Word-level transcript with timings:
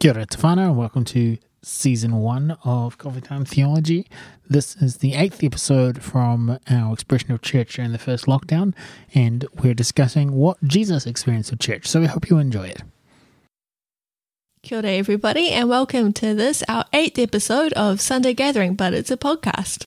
Kia 0.00 0.12
ora 0.12 0.24
Tawhana, 0.24 0.68
and 0.68 0.78
welcome 0.78 1.04
to 1.04 1.36
season 1.60 2.16
one 2.16 2.56
of 2.64 2.96
Coffee 2.96 3.20
Time 3.20 3.44
Theology. 3.44 4.06
This 4.48 4.74
is 4.76 4.96
the 4.96 5.12
eighth 5.12 5.44
episode 5.44 6.02
from 6.02 6.58
our 6.70 6.94
expression 6.94 7.32
of 7.32 7.42
church 7.42 7.76
during 7.76 7.92
the 7.92 7.98
first 7.98 8.24
lockdown, 8.24 8.72
and 9.14 9.44
we're 9.62 9.74
discussing 9.74 10.32
what 10.32 10.56
Jesus 10.64 11.06
experienced 11.06 11.50
with 11.50 11.60
church. 11.60 11.86
So 11.86 12.00
we 12.00 12.06
hope 12.06 12.30
you 12.30 12.38
enjoy 12.38 12.68
it. 12.68 12.82
Kia 14.62 14.78
ora, 14.78 14.92
everybody, 14.92 15.50
and 15.50 15.68
welcome 15.68 16.14
to 16.14 16.34
this, 16.34 16.64
our 16.66 16.86
eighth 16.94 17.18
episode 17.18 17.74
of 17.74 18.00
Sunday 18.00 18.32
Gathering, 18.32 18.76
but 18.76 18.94
it's 18.94 19.10
a 19.10 19.18
podcast. 19.18 19.84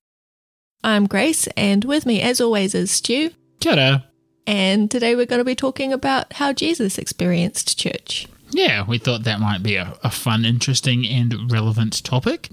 I'm 0.84 1.08
Grace, 1.08 1.48
and 1.58 1.84
with 1.86 2.06
me, 2.06 2.22
as 2.22 2.40
always, 2.40 2.76
is 2.76 2.92
Stu. 2.92 3.32
Kia 3.60 3.72
ora. 3.74 4.06
And 4.46 4.92
today 4.92 5.16
we're 5.16 5.26
going 5.26 5.40
to 5.40 5.44
be 5.44 5.56
talking 5.56 5.92
about 5.92 6.34
how 6.34 6.54
Jesus 6.54 7.00
experienced 7.00 7.80
church. 7.80 8.28
Yeah, 8.54 8.86
we 8.86 8.98
thought 8.98 9.24
that 9.24 9.40
might 9.40 9.64
be 9.64 9.76
a, 9.76 9.98
a 10.04 10.10
fun, 10.10 10.46
interesting, 10.46 11.06
and 11.08 11.52
relevant 11.52 12.04
topic. 12.04 12.50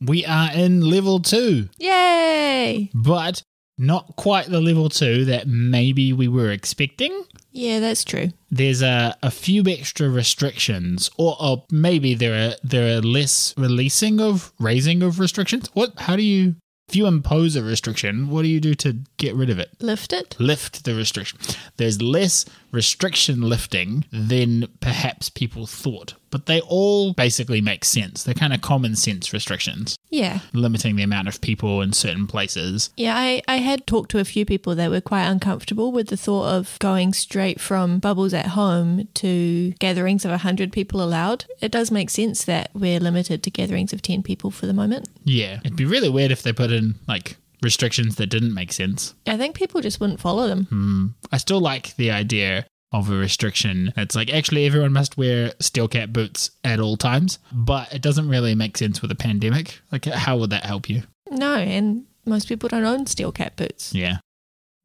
We 0.00 0.24
are 0.24 0.50
in 0.52 0.80
level 0.80 1.20
two, 1.20 1.68
Yay! 1.78 2.90
but 2.94 3.42
not 3.76 4.16
quite 4.16 4.46
the 4.46 4.60
level 4.60 4.88
two 4.88 5.24
that 5.26 5.46
maybe 5.46 6.12
we 6.12 6.26
were 6.28 6.50
expecting. 6.50 7.24
Yeah, 7.52 7.80
that's 7.80 8.04
true. 8.04 8.28
there's 8.50 8.80
a, 8.82 9.16
a 9.22 9.30
few 9.30 9.64
extra 9.66 10.08
restrictions 10.08 11.10
or, 11.18 11.36
or 11.40 11.64
maybe 11.70 12.14
there 12.14 12.50
are 12.50 12.54
there 12.62 12.96
are 12.96 13.00
less 13.00 13.52
releasing 13.58 14.20
of 14.20 14.52
raising 14.60 15.02
of 15.02 15.18
restrictions 15.18 15.68
what 15.74 15.98
how 15.98 16.14
do 16.14 16.22
you 16.22 16.54
if 16.90 16.96
you 16.96 17.06
impose 17.06 17.54
a 17.54 17.62
restriction 17.62 18.28
what 18.30 18.42
do 18.42 18.48
you 18.48 18.58
do 18.58 18.74
to 18.74 18.98
get 19.16 19.36
rid 19.36 19.48
of 19.48 19.60
it? 19.60 19.70
Lift 19.80 20.12
it. 20.12 20.34
lift 20.40 20.84
the 20.84 20.92
restriction. 20.92 21.38
There's 21.76 22.02
less 22.02 22.44
restriction 22.72 23.42
lifting 23.42 24.04
than 24.10 24.66
perhaps 24.80 25.30
people 25.30 25.66
thought 25.66 26.14
but 26.30 26.46
they 26.46 26.60
all 26.62 27.12
basically 27.12 27.60
make 27.60 27.84
sense. 27.84 28.24
They're 28.24 28.34
kind 28.34 28.52
of 28.52 28.60
common 28.60 28.96
sense 28.96 29.32
restrictions 29.32 29.96
Yeah. 30.10 30.40
limiting 30.52 30.96
the 30.96 31.02
amount 31.04 31.28
of 31.28 31.40
people 31.40 31.80
in 31.82 31.92
certain 31.92 32.26
places 32.26 32.90
Yeah, 32.96 33.14
I, 33.16 33.42
I 33.46 33.56
had 33.58 33.86
talked 33.86 34.10
to 34.10 34.18
a 34.18 34.24
few 34.24 34.44
people 34.44 34.74
that 34.74 34.90
were 34.90 35.00
quite 35.00 35.24
uncomfortable 35.24 35.92
with 35.92 36.08
the 36.08 36.16
thought 36.16 36.46
of 36.48 36.76
going 36.80 37.12
straight 37.12 37.60
from 37.60 37.98
bubbles 38.00 38.34
at 38.34 38.48
home 38.48 39.08
to 39.14 39.70
gatherings 39.78 40.24
of 40.24 40.30
100 40.32 40.72
people 40.72 41.02
allowed. 41.02 41.44
It 41.60 41.70
does 41.72 41.90
make 41.90 42.10
sense 42.10 42.44
that 42.44 42.70
we're 42.74 43.00
limited 43.00 43.42
to 43.44 43.50
gatherings 43.50 43.92
of 43.92 44.02
10 44.02 44.22
people 44.22 44.50
for 44.50 44.66
the 44.66 44.72
moment. 44.74 45.08
yeah 45.24 45.60
it'd 45.64 45.76
be 45.76 45.84
really 45.84 46.08
weird 46.08 46.30
if 46.32 46.42
they 46.42 46.52
put 46.52 46.72
in 46.72 46.96
like 47.06 47.36
restrictions 47.62 48.16
that 48.16 48.26
didn't 48.28 48.54
make 48.54 48.72
sense 48.72 49.14
I 49.26 49.36
think 49.36 49.54
people 49.54 49.80
just 49.80 50.00
wouldn't 50.00 50.20
follow 50.20 50.48
them. 50.48 50.64
Hmm. 50.64 51.06
I 51.30 51.36
still 51.36 51.60
like 51.60 51.94
the 51.96 52.10
idea 52.10 52.66
of 52.92 53.10
a 53.10 53.16
restriction. 53.16 53.92
It's 53.96 54.14
like 54.14 54.32
actually 54.32 54.66
everyone 54.66 54.92
must 54.92 55.16
wear 55.16 55.52
steel 55.60 55.88
cap 55.88 56.10
boots 56.10 56.50
at 56.64 56.80
all 56.80 56.96
times, 56.96 57.38
but 57.52 57.92
it 57.92 58.02
doesn't 58.02 58.28
really 58.28 58.54
make 58.54 58.76
sense 58.76 59.00
with 59.00 59.10
a 59.10 59.16
pandemic. 59.16 59.80
Like, 59.92 60.06
how 60.06 60.36
would 60.38 60.50
that 60.50 60.64
help 60.64 60.88
you? 60.88 61.02
No, 61.30 61.54
and 61.54 62.06
most 62.26 62.48
people 62.48 62.68
don't 62.68 62.84
own 62.84 63.06
steel 63.06 63.32
cap 63.32 63.56
boots. 63.56 63.94
Yeah. 63.94 64.18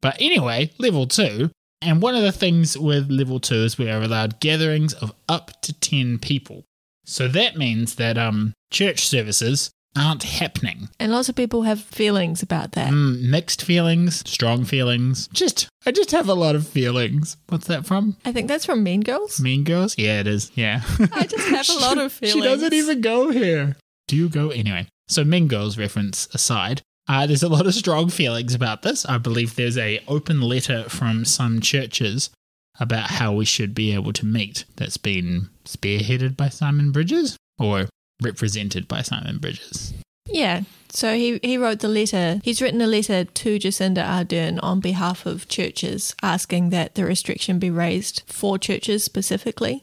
But 0.00 0.16
anyway, 0.20 0.72
level 0.78 1.06
two. 1.06 1.50
And 1.82 2.00
one 2.00 2.14
of 2.14 2.22
the 2.22 2.32
things 2.32 2.78
with 2.78 3.10
level 3.10 3.40
two 3.40 3.56
is 3.56 3.78
we 3.78 3.90
are 3.90 4.00
allowed 4.00 4.40
gatherings 4.40 4.94
of 4.94 5.12
up 5.28 5.60
to 5.62 5.72
10 5.72 6.18
people. 6.18 6.64
So 7.04 7.28
that 7.28 7.56
means 7.56 7.96
that 7.96 8.18
um, 8.18 8.54
church 8.70 9.06
services 9.06 9.70
aren't 9.96 10.22
happening. 10.22 10.88
And 11.00 11.12
lots 11.12 11.28
of 11.28 11.34
people 11.34 11.62
have 11.62 11.80
feelings 11.80 12.42
about 12.42 12.72
that. 12.72 12.92
Mm, 12.92 13.22
mixed 13.28 13.62
feelings, 13.62 14.28
strong 14.28 14.64
feelings. 14.64 15.28
Just, 15.28 15.68
I 15.84 15.92
just 15.92 16.10
have 16.12 16.28
a 16.28 16.34
lot 16.34 16.54
of 16.54 16.66
feelings. 16.66 17.36
What's 17.48 17.66
that 17.66 17.86
from? 17.86 18.16
I 18.24 18.32
think 18.32 18.48
that's 18.48 18.66
from 18.66 18.82
Mean 18.82 19.02
Girls. 19.02 19.40
Mean 19.40 19.64
Girls? 19.64 19.96
Yeah, 19.98 20.20
it 20.20 20.26
is. 20.26 20.50
Yeah. 20.54 20.82
I 21.12 21.26
just 21.26 21.48
have 21.48 21.68
a 21.68 21.80
lot 21.86 21.98
of 21.98 22.12
feelings. 22.12 22.34
She 22.34 22.40
doesn't 22.40 22.72
even 22.72 23.00
go 23.00 23.30
here. 23.30 23.76
Do 24.08 24.16
you 24.16 24.28
go? 24.28 24.50
Anyway, 24.50 24.86
so 25.08 25.24
Mean 25.24 25.48
Girls 25.48 25.78
reference 25.78 26.28
aside, 26.32 26.82
uh, 27.08 27.26
there's 27.26 27.42
a 27.42 27.48
lot 27.48 27.66
of 27.66 27.74
strong 27.74 28.08
feelings 28.08 28.54
about 28.54 28.82
this. 28.82 29.06
I 29.06 29.18
believe 29.18 29.54
there's 29.54 29.78
a 29.78 30.02
open 30.08 30.40
letter 30.40 30.88
from 30.88 31.24
some 31.24 31.60
churches 31.60 32.30
about 32.78 33.10
how 33.10 33.32
we 33.32 33.44
should 33.44 33.74
be 33.74 33.94
able 33.94 34.12
to 34.12 34.26
meet 34.26 34.64
that's 34.76 34.96
been 34.96 35.48
spearheaded 35.64 36.36
by 36.36 36.48
Simon 36.48 36.92
Bridges 36.92 37.36
or 37.58 37.86
represented 38.22 38.88
by 38.88 39.02
Simon 39.02 39.38
Bridges. 39.38 39.94
Yeah. 40.26 40.62
So 40.88 41.14
he, 41.14 41.38
he 41.42 41.58
wrote 41.58 41.80
the 41.80 41.88
letter. 41.88 42.40
He's 42.42 42.62
written 42.62 42.80
a 42.80 42.86
letter 42.86 43.24
to 43.24 43.58
Jacinda 43.58 44.04
Ardern 44.04 44.58
on 44.62 44.80
behalf 44.80 45.26
of 45.26 45.48
churches 45.48 46.14
asking 46.22 46.70
that 46.70 46.94
the 46.94 47.04
restriction 47.04 47.58
be 47.58 47.70
raised 47.70 48.22
for 48.26 48.58
churches 48.58 49.04
specifically. 49.04 49.82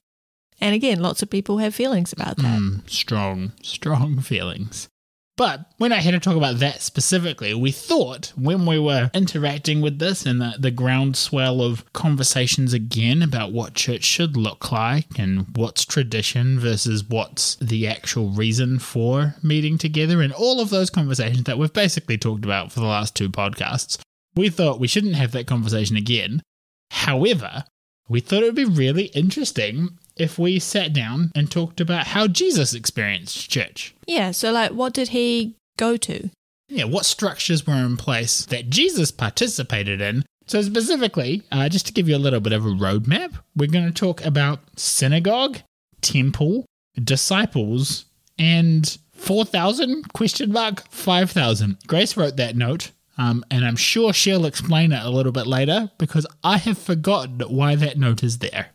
And 0.59 0.73
again, 0.73 1.01
lots 1.01 1.21
of 1.21 1.29
people 1.29 1.57
have 1.57 1.75
feelings 1.75 2.13
about 2.13 2.37
that. 2.37 2.59
Mm, 2.59 2.89
strong, 2.89 3.51
strong 3.61 4.19
feelings. 4.21 4.87
But 5.35 5.65
when 5.77 5.91
I 5.91 5.95
had 5.95 6.11
to 6.11 6.19
talk 6.19 6.35
about 6.35 6.59
that 6.59 6.81
specifically, 6.81 7.55
we 7.55 7.71
thought 7.71 8.33
when 8.35 8.67
we 8.67 8.77
were 8.77 9.09
interacting 9.15 9.81
with 9.81 9.97
this 9.97 10.27
and 10.27 10.39
the, 10.39 10.55
the 10.59 10.69
groundswell 10.69 11.61
of 11.61 11.91
conversations 11.91 12.71
again 12.71 13.23
about 13.23 13.51
what 13.51 13.73
church 13.73 14.03
should 14.03 14.37
look 14.37 14.71
like 14.71 15.17
and 15.17 15.47
what's 15.57 15.85
tradition 15.85 16.59
versus 16.59 17.03
what's 17.03 17.55
the 17.55 17.87
actual 17.87 18.29
reason 18.29 18.77
for 18.77 19.33
meeting 19.41 19.79
together, 19.79 20.21
and 20.21 20.33
all 20.33 20.61
of 20.61 20.69
those 20.69 20.91
conversations 20.91 21.45
that 21.45 21.57
we've 21.57 21.73
basically 21.73 22.17
talked 22.17 22.45
about 22.45 22.71
for 22.71 22.79
the 22.79 22.85
last 22.85 23.15
two 23.15 23.29
podcasts, 23.29 23.97
we 24.35 24.49
thought 24.49 24.79
we 24.79 24.87
shouldn't 24.87 25.15
have 25.15 25.31
that 25.31 25.47
conversation 25.47 25.95
again. 25.95 26.43
However, 26.91 27.63
we 28.07 28.19
thought 28.19 28.43
it 28.43 28.45
would 28.45 28.55
be 28.55 28.65
really 28.65 29.05
interesting 29.05 29.97
if 30.15 30.37
we 30.37 30.59
sat 30.59 30.93
down 30.93 31.31
and 31.35 31.49
talked 31.49 31.81
about 31.81 32.07
how 32.07 32.27
Jesus 32.27 32.73
experienced 32.73 33.49
church. 33.49 33.95
Yeah. 34.07 34.31
So, 34.31 34.51
like, 34.51 34.71
what 34.71 34.93
did 34.93 35.09
he 35.09 35.55
go 35.77 35.97
to? 35.97 36.29
Yeah, 36.69 36.85
what 36.85 37.05
structures 37.05 37.67
were 37.67 37.73
in 37.73 37.97
place 37.97 38.45
that 38.45 38.69
Jesus 38.69 39.11
participated 39.11 40.01
in? 40.01 40.23
So, 40.47 40.61
specifically, 40.61 41.43
uh, 41.51 41.69
just 41.69 41.87
to 41.87 41.93
give 41.93 42.09
you 42.09 42.15
a 42.15 42.17
little 42.17 42.39
bit 42.39 42.53
of 42.53 42.65
a 42.65 42.69
roadmap, 42.69 43.33
we're 43.55 43.69
going 43.69 43.85
to 43.85 43.91
talk 43.91 44.23
about 44.25 44.59
synagogue, 44.75 45.59
temple, 46.01 46.65
disciples, 47.01 48.05
and 48.37 48.97
4,000 49.13 50.11
question 50.13 50.51
mark 50.51 50.87
5,000. 50.89 51.77
Grace 51.87 52.17
wrote 52.17 52.37
that 52.37 52.55
note. 52.55 52.91
Um, 53.17 53.45
and 53.51 53.63
I'm 53.63 53.75
sure 53.75 54.11
she'll 54.11 54.45
explain 54.45 54.91
it 54.91 55.03
a 55.03 55.09
little 55.09 55.31
bit 55.31 55.45
later 55.45 55.91
because 55.99 56.25
I 56.43 56.57
have 56.57 56.79
forgotten 56.79 57.39
why 57.41 57.75
that 57.75 57.97
note 57.97 58.23
is 58.23 58.39
there. 58.39 58.69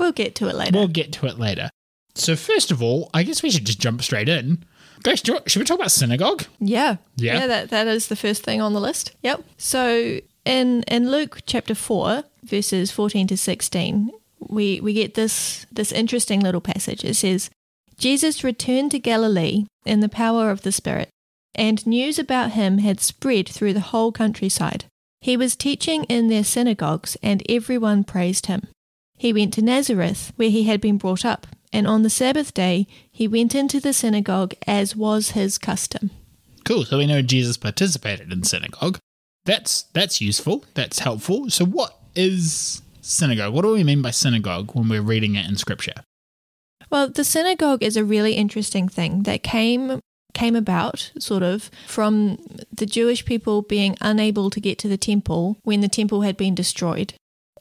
We'll 0.00 0.12
get 0.12 0.34
to 0.36 0.48
it 0.48 0.56
later. 0.56 0.72
We'll 0.76 0.88
get 0.88 1.12
to 1.12 1.26
it 1.26 1.38
later. 1.38 1.70
So, 2.14 2.34
first 2.34 2.70
of 2.70 2.82
all, 2.82 3.10
I 3.14 3.22
guess 3.22 3.42
we 3.42 3.50
should 3.50 3.66
just 3.66 3.80
jump 3.80 4.02
straight 4.02 4.28
in. 4.28 4.64
Grace, 5.02 5.22
should 5.24 5.60
we 5.60 5.64
talk 5.64 5.78
about 5.78 5.92
synagogue? 5.92 6.44
Yeah. 6.58 6.96
Yeah. 7.16 7.46
that, 7.46 7.70
that 7.70 7.86
is 7.86 8.08
the 8.08 8.16
first 8.16 8.42
thing 8.42 8.60
on 8.60 8.72
the 8.72 8.80
list. 8.80 9.12
Yep. 9.22 9.44
So 9.56 10.20
in 10.44 10.82
in 10.84 11.10
Luke 11.10 11.40
chapter 11.46 11.74
4 11.74 12.24
verses 12.42 12.90
14 12.90 13.26
to 13.28 13.36
16, 13.36 14.10
we 14.48 14.80
we 14.80 14.92
get 14.92 15.14
this 15.14 15.66
this 15.72 15.92
interesting 15.92 16.40
little 16.40 16.60
passage. 16.60 17.04
It 17.04 17.14
says, 17.14 17.50
Jesus 17.98 18.44
returned 18.44 18.90
to 18.92 18.98
Galilee 18.98 19.66
in 19.84 20.00
the 20.00 20.08
power 20.08 20.50
of 20.50 20.62
the 20.62 20.72
Spirit, 20.72 21.08
and 21.54 21.86
news 21.86 22.18
about 22.18 22.52
him 22.52 22.78
had 22.78 23.00
spread 23.00 23.48
through 23.48 23.74
the 23.74 23.80
whole 23.80 24.12
countryside. 24.12 24.84
He 25.20 25.36
was 25.36 25.56
teaching 25.56 26.04
in 26.04 26.28
their 26.28 26.44
synagogues, 26.44 27.16
and 27.22 27.42
everyone 27.48 28.04
praised 28.04 28.46
him. 28.46 28.68
He 29.20 29.34
went 29.34 29.52
to 29.52 29.62
Nazareth, 29.62 30.32
where 30.36 30.48
he 30.48 30.62
had 30.62 30.80
been 30.80 30.96
brought 30.96 31.26
up, 31.26 31.46
and 31.74 31.86
on 31.86 32.04
the 32.04 32.08
Sabbath 32.08 32.54
day 32.54 32.86
he 33.12 33.28
went 33.28 33.54
into 33.54 33.78
the 33.78 33.92
synagogue 33.92 34.54
as 34.66 34.96
was 34.96 35.32
his 35.32 35.58
custom. 35.58 36.10
Cool. 36.64 36.86
So 36.86 36.96
we 36.96 37.06
know 37.06 37.20
Jesus 37.20 37.58
participated 37.58 38.32
in 38.32 38.44
synagogue. 38.44 38.96
That's 39.44 39.82
that's 39.92 40.22
useful. 40.22 40.64
That's 40.72 41.00
helpful. 41.00 41.50
So 41.50 41.66
what 41.66 41.98
is 42.14 42.80
synagogue? 43.02 43.52
What 43.52 43.60
do 43.60 43.72
we 43.72 43.84
mean 43.84 44.00
by 44.00 44.10
synagogue 44.10 44.74
when 44.74 44.88
we're 44.88 45.02
reading 45.02 45.34
it 45.34 45.46
in 45.46 45.58
scripture? 45.58 46.02
Well, 46.88 47.10
the 47.10 47.22
synagogue 47.22 47.82
is 47.82 47.98
a 47.98 48.04
really 48.04 48.32
interesting 48.36 48.88
thing 48.88 49.24
that 49.24 49.42
came 49.42 50.00
came 50.32 50.56
about 50.56 51.12
sort 51.18 51.42
of 51.42 51.70
from 51.86 52.38
the 52.72 52.86
Jewish 52.86 53.26
people 53.26 53.60
being 53.60 53.98
unable 54.00 54.48
to 54.48 54.60
get 54.62 54.78
to 54.78 54.88
the 54.88 54.96
temple 54.96 55.58
when 55.62 55.82
the 55.82 55.88
temple 55.88 56.22
had 56.22 56.38
been 56.38 56.54
destroyed. 56.54 57.12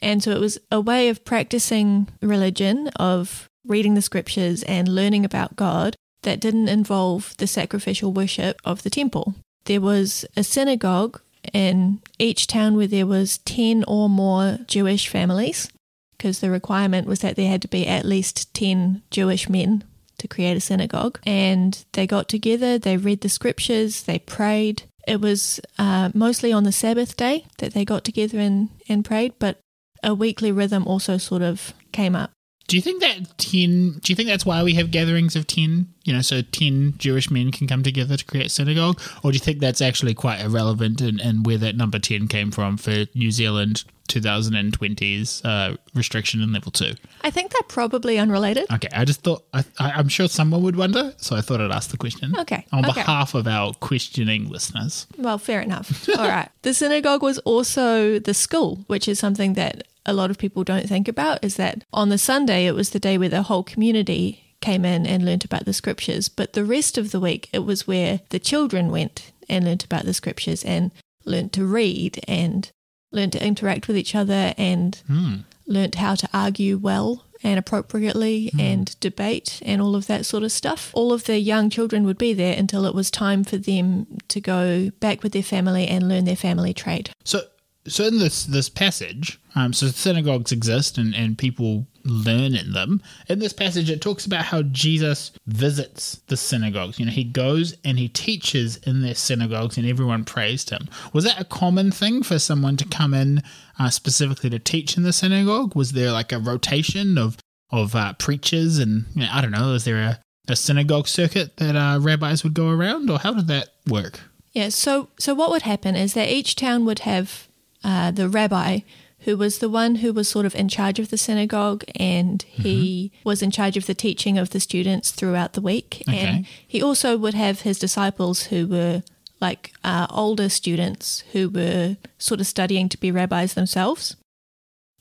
And 0.01 0.23
so 0.23 0.31
it 0.31 0.39
was 0.39 0.57
a 0.71 0.81
way 0.81 1.09
of 1.09 1.25
practicing 1.25 2.07
religion 2.21 2.87
of 2.95 3.49
reading 3.65 3.93
the 3.93 4.01
scriptures 4.01 4.63
and 4.63 4.87
learning 4.87 5.25
about 5.25 5.55
God 5.55 5.95
that 6.23 6.39
didn't 6.39 6.69
involve 6.69 7.35
the 7.37 7.47
sacrificial 7.47 8.11
worship 8.11 8.59
of 8.65 8.83
the 8.83 8.89
temple. 8.89 9.35
There 9.65 9.81
was 9.81 10.25
a 10.35 10.43
synagogue 10.43 11.21
in 11.53 12.01
each 12.17 12.47
town 12.47 12.75
where 12.75 12.87
there 12.87 13.07
was 13.07 13.37
10 13.39 13.83
or 13.87 14.09
more 14.09 14.59
Jewish 14.67 15.07
families 15.07 15.69
because 16.17 16.39
the 16.39 16.51
requirement 16.51 17.07
was 17.07 17.19
that 17.19 17.35
there 17.35 17.49
had 17.49 17.61
to 17.61 17.67
be 17.67 17.87
at 17.87 18.05
least 18.05 18.53
10 18.53 19.01
Jewish 19.09 19.47
men 19.47 19.83
to 20.17 20.27
create 20.27 20.57
a 20.57 20.61
synagogue. 20.61 21.19
And 21.25 21.83
they 21.93 22.05
got 22.05 22.27
together, 22.27 22.77
they 22.77 22.97
read 22.97 23.21
the 23.21 23.29
scriptures, 23.29 24.03
they 24.03 24.19
prayed. 24.19 24.83
It 25.07 25.21
was 25.21 25.61
uh, 25.77 26.11
mostly 26.13 26.51
on 26.51 26.65
the 26.65 26.73
Sabbath 26.73 27.15
day 27.15 27.45
that 27.59 27.73
they 27.73 27.85
got 27.85 28.03
together 28.03 28.37
and, 28.37 28.69
and 28.89 29.05
prayed, 29.05 29.33
but 29.39 29.59
a 30.03 30.13
weekly 30.13 30.51
rhythm 30.51 30.87
also 30.87 31.17
sort 31.17 31.41
of 31.41 31.73
came 31.91 32.15
up. 32.15 32.31
Do 32.69 32.75
you 32.75 32.83
think 32.83 33.01
that 33.01 33.35
10, 33.39 33.99
do 34.03 34.11
you 34.11 34.15
think 34.15 34.29
that's 34.29 34.45
why 34.45 34.61
we 34.61 34.75
have 34.75 34.91
gatherings 34.91 35.35
of 35.35 35.47
10, 35.47 35.87
you 36.03 36.13
know, 36.13 36.21
so 36.21 36.43
10 36.43 36.93
Jewish 36.99 37.31
men 37.31 37.51
can 37.51 37.65
come 37.65 37.81
together 37.81 38.15
to 38.15 38.23
create 38.23 38.51
synagogue? 38.51 39.01
Or 39.23 39.31
do 39.31 39.35
you 39.37 39.39
think 39.39 39.57
that's 39.59 39.81
actually 39.81 40.13
quite 40.13 40.39
irrelevant 40.39 41.01
and, 41.01 41.19
and 41.19 41.47
where 41.47 41.57
that 41.57 41.75
number 41.75 41.97
10 41.97 42.27
came 42.27 42.51
from 42.51 42.77
for 42.77 43.05
New 43.15 43.31
Zealand 43.31 43.85
2020's 44.09 45.43
uh, 45.43 45.77
restriction 45.95 46.43
in 46.43 46.53
level 46.53 46.71
2? 46.71 46.93
I 47.23 47.31
think 47.31 47.51
they're 47.51 47.63
probably 47.63 48.19
unrelated. 48.19 48.71
Okay, 48.71 48.89
I 48.93 49.03
just 49.03 49.21
thought, 49.21 49.43
I, 49.51 49.63
I'm 49.79 50.07
sure 50.07 50.27
someone 50.27 50.61
would 50.61 50.75
wonder, 50.75 51.15
so 51.17 51.35
I 51.35 51.41
thought 51.41 51.61
I'd 51.61 51.71
ask 51.71 51.89
the 51.89 51.97
question. 51.97 52.35
Okay, 52.37 52.67
On 52.71 52.85
okay. 52.85 52.93
behalf 52.93 53.33
of 53.33 53.47
our 53.47 53.73
questioning 53.73 54.47
listeners. 54.47 55.07
Well, 55.17 55.39
fair 55.39 55.61
enough. 55.61 56.07
All 56.09 56.27
right. 56.27 56.49
The 56.61 56.75
synagogue 56.75 57.23
was 57.23 57.39
also 57.39 58.19
the 58.19 58.35
school, 58.35 58.83
which 58.85 59.07
is 59.07 59.17
something 59.17 59.53
that 59.53 59.87
a 60.05 60.13
lot 60.13 60.31
of 60.31 60.37
people 60.37 60.63
don't 60.63 60.87
think 60.87 61.07
about 61.07 61.43
is 61.43 61.55
that 61.55 61.83
on 61.93 62.09
the 62.09 62.17
Sunday 62.17 62.65
it 62.65 62.73
was 62.75 62.89
the 62.91 62.99
day 62.99 63.17
where 63.17 63.29
the 63.29 63.43
whole 63.43 63.63
community 63.63 64.55
came 64.61 64.83
in 64.85 65.05
and 65.05 65.23
learnt 65.25 65.45
about 65.45 65.65
the 65.65 65.73
scriptures, 65.73 66.27
but 66.29 66.53
the 66.53 66.65
rest 66.65 66.97
of 66.97 67.11
the 67.11 67.19
week 67.19 67.49
it 67.53 67.59
was 67.59 67.87
where 67.87 68.21
the 68.29 68.39
children 68.39 68.91
went 68.91 69.31
and 69.47 69.65
learnt 69.65 69.83
about 69.85 70.05
the 70.05 70.13
scriptures 70.13 70.63
and 70.63 70.91
learnt 71.25 71.53
to 71.53 71.65
read 71.65 72.19
and 72.27 72.71
learnt 73.11 73.33
to 73.33 73.45
interact 73.45 73.87
with 73.87 73.97
each 73.97 74.15
other 74.15 74.53
and 74.57 75.01
Hmm. 75.07 75.35
learnt 75.65 75.95
how 75.95 76.15
to 76.15 76.27
argue 76.33 76.77
well 76.77 77.25
and 77.41 77.57
appropriately 77.57 78.51
and 78.59 78.99
debate 78.99 79.61
and 79.65 79.81
all 79.81 79.95
of 79.95 80.07
that 80.07 80.25
sort 80.25 80.43
of 80.43 80.51
stuff. 80.51 80.91
All 80.93 81.13
of 81.13 81.23
the 81.23 81.39
young 81.39 81.69
children 81.69 82.03
would 82.05 82.17
be 82.17 82.33
there 82.33 82.55
until 82.57 82.85
it 82.85 82.93
was 82.93 83.09
time 83.09 83.43
for 83.45 83.57
them 83.57 84.17
to 84.27 84.41
go 84.41 84.89
back 84.99 85.23
with 85.23 85.31
their 85.31 85.43
family 85.43 85.87
and 85.87 86.09
learn 86.09 86.25
their 86.25 86.35
family 86.35 86.73
trade. 86.73 87.11
So, 87.23 87.43
so 87.89 88.05
in 88.05 88.19
this 88.19 88.45
this 88.45 88.69
passage, 88.69 89.39
um, 89.55 89.73
so 89.73 89.87
synagogues 89.87 90.51
exist 90.51 90.97
and, 90.97 91.13
and 91.13 91.37
people 91.37 91.87
learn 92.05 92.55
in 92.55 92.71
them. 92.71 93.01
In 93.27 93.39
this 93.39 93.53
passage, 93.53 93.89
it 93.89 94.01
talks 94.01 94.25
about 94.25 94.45
how 94.45 94.61
Jesus 94.61 95.31
visits 95.47 96.21
the 96.27 96.37
synagogues. 96.37 96.99
You 96.99 97.05
know, 97.05 97.11
he 97.11 97.23
goes 97.23 97.75
and 97.83 97.99
he 97.99 98.07
teaches 98.07 98.77
in 98.77 99.01
their 99.01 99.15
synagogues, 99.15 99.77
and 99.77 99.87
everyone 99.87 100.23
praised 100.25 100.69
him. 100.69 100.87
Was 101.13 101.25
that 101.25 101.41
a 101.41 101.45
common 101.45 101.91
thing 101.91 102.23
for 102.23 102.39
someone 102.39 102.77
to 102.77 102.85
come 102.85 103.13
in 103.13 103.43
uh, 103.77 103.89
specifically 103.89 104.49
to 104.51 104.59
teach 104.59 104.95
in 104.95 105.03
the 105.03 105.13
synagogue? 105.13 105.75
Was 105.75 105.91
there 105.91 106.11
like 106.11 106.31
a 106.31 106.39
rotation 106.39 107.17
of 107.17 107.37
of 107.71 107.95
uh, 107.95 108.13
preachers, 108.13 108.79
and 108.79 109.05
you 109.13 109.21
know, 109.21 109.29
I 109.31 109.41
don't 109.41 109.51
know, 109.51 109.73
is 109.73 109.85
there 109.85 109.97
a 109.97 110.19
a 110.47 110.55
synagogue 110.55 111.07
circuit 111.07 111.57
that 111.57 111.75
uh, 111.75 111.99
rabbis 111.99 112.43
would 112.43 112.53
go 112.53 112.69
around, 112.69 113.09
or 113.09 113.19
how 113.19 113.33
did 113.33 113.47
that 113.47 113.69
work? 113.87 114.21
Yeah, 114.51 114.69
so 114.69 115.09
so 115.19 115.33
what 115.33 115.51
would 115.51 115.61
happen 115.61 115.95
is 115.95 116.13
that 116.13 116.29
each 116.29 116.55
town 116.55 116.85
would 116.85 116.99
have 116.99 117.48
uh, 117.83 118.11
the 118.11 118.29
rabbi 118.29 118.79
who 119.23 119.35
was 119.35 119.59
the 119.59 119.69
one 119.69 119.95
who 119.95 120.13
was 120.13 120.29
sort 120.29 120.45
of 120.45 120.55
in 120.55 120.69
charge 120.69 120.97
of 120.97 121.09
the 121.09 121.17
synagogue 121.17 121.83
and 121.95 122.43
he 122.43 123.11
was 123.25 123.41
in 123.41 123.51
charge 123.51 123.75
of 123.75 123.85
the 123.85 123.93
teaching 123.93 124.37
of 124.37 124.51
the 124.51 124.59
students 124.59 125.11
throughout 125.11 125.53
the 125.53 125.61
week. 125.61 126.03
Okay. 126.07 126.17
And 126.17 126.45
he 126.65 126.81
also 126.81 127.17
would 127.17 127.33
have 127.33 127.61
his 127.61 127.77
disciples 127.77 128.43
who 128.43 128.65
were 128.65 129.03
like 129.41 129.73
uh, 129.83 130.07
older 130.09 130.49
students 130.49 131.23
who 131.33 131.49
were 131.49 131.97
sort 132.17 132.39
of 132.39 132.47
studying 132.47 132.87
to 132.89 132.97
be 132.97 133.11
rabbis 133.11 133.53
themselves. 133.53 134.15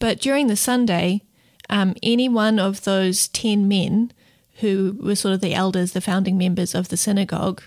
But 0.00 0.20
during 0.20 0.46
the 0.46 0.56
Sunday, 0.56 1.22
um, 1.70 1.94
any 2.02 2.28
one 2.28 2.58
of 2.58 2.84
those 2.84 3.28
10 3.28 3.68
men 3.68 4.12
who 4.60 4.98
were 5.00 5.14
sort 5.14 5.34
of 5.34 5.40
the 5.40 5.54
elders, 5.54 5.92
the 5.92 6.00
founding 6.00 6.36
members 6.36 6.74
of 6.74 6.88
the 6.88 6.96
synagogue, 6.96 7.62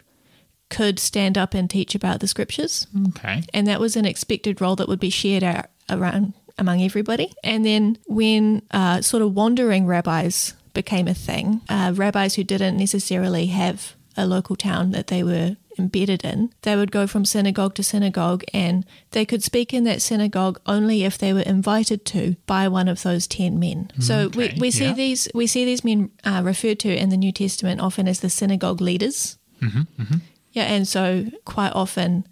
could 0.71 0.97
stand 0.97 1.37
up 1.37 1.53
and 1.53 1.69
teach 1.69 1.93
about 1.93 2.19
the 2.19 2.27
scriptures. 2.27 2.87
Okay. 3.09 3.43
And 3.53 3.67
that 3.67 3.79
was 3.79 3.95
an 3.95 4.05
expected 4.05 4.59
role 4.59 4.75
that 4.77 4.87
would 4.87 4.99
be 4.99 5.11
shared 5.11 5.43
out 5.43 5.67
around 5.89 6.33
among 6.57 6.81
everybody. 6.81 7.31
And 7.43 7.63
then 7.63 7.97
when 8.07 8.63
uh, 8.71 9.01
sort 9.01 9.21
of 9.21 9.35
wandering 9.35 9.85
rabbis 9.85 10.53
became 10.73 11.07
a 11.07 11.13
thing, 11.13 11.61
uh, 11.69 11.91
rabbis 11.95 12.35
who 12.35 12.43
didn't 12.43 12.77
necessarily 12.77 13.47
have 13.47 13.93
a 14.17 14.25
local 14.25 14.55
town 14.55 14.91
that 14.91 15.07
they 15.07 15.23
were 15.23 15.57
embedded 15.79 16.23
in, 16.23 16.51
they 16.63 16.75
would 16.75 16.91
go 16.91 17.07
from 17.07 17.25
synagogue 17.25 17.75
to 17.75 17.83
synagogue 17.83 18.43
and 18.53 18.85
they 19.11 19.25
could 19.25 19.43
speak 19.43 19.73
in 19.73 19.83
that 19.85 20.01
synagogue 20.01 20.59
only 20.65 21.03
if 21.03 21.17
they 21.17 21.33
were 21.33 21.41
invited 21.41 22.05
to 22.05 22.35
by 22.45 22.67
one 22.67 22.87
of 22.87 23.03
those 23.03 23.27
10 23.27 23.59
men. 23.59 23.89
So 23.99 24.25
Okay, 24.25 24.53
we, 24.53 24.59
we 24.59 24.71
see 24.71 24.85
yeah. 24.85 24.93
these 24.93 25.27
we 25.33 25.47
see 25.47 25.65
these 25.65 25.83
men 25.83 26.11
uh, 26.23 26.41
referred 26.43 26.79
to 26.79 26.95
in 26.95 27.09
the 27.09 27.17
New 27.17 27.31
Testament 27.31 27.81
often 27.81 28.07
as 28.07 28.19
the 28.19 28.29
synagogue 28.29 28.81
leaders. 28.81 29.37
Yeah, 30.51 30.63
and 30.63 30.87
so 30.87 31.25
quite 31.45 31.71
often 31.73 32.25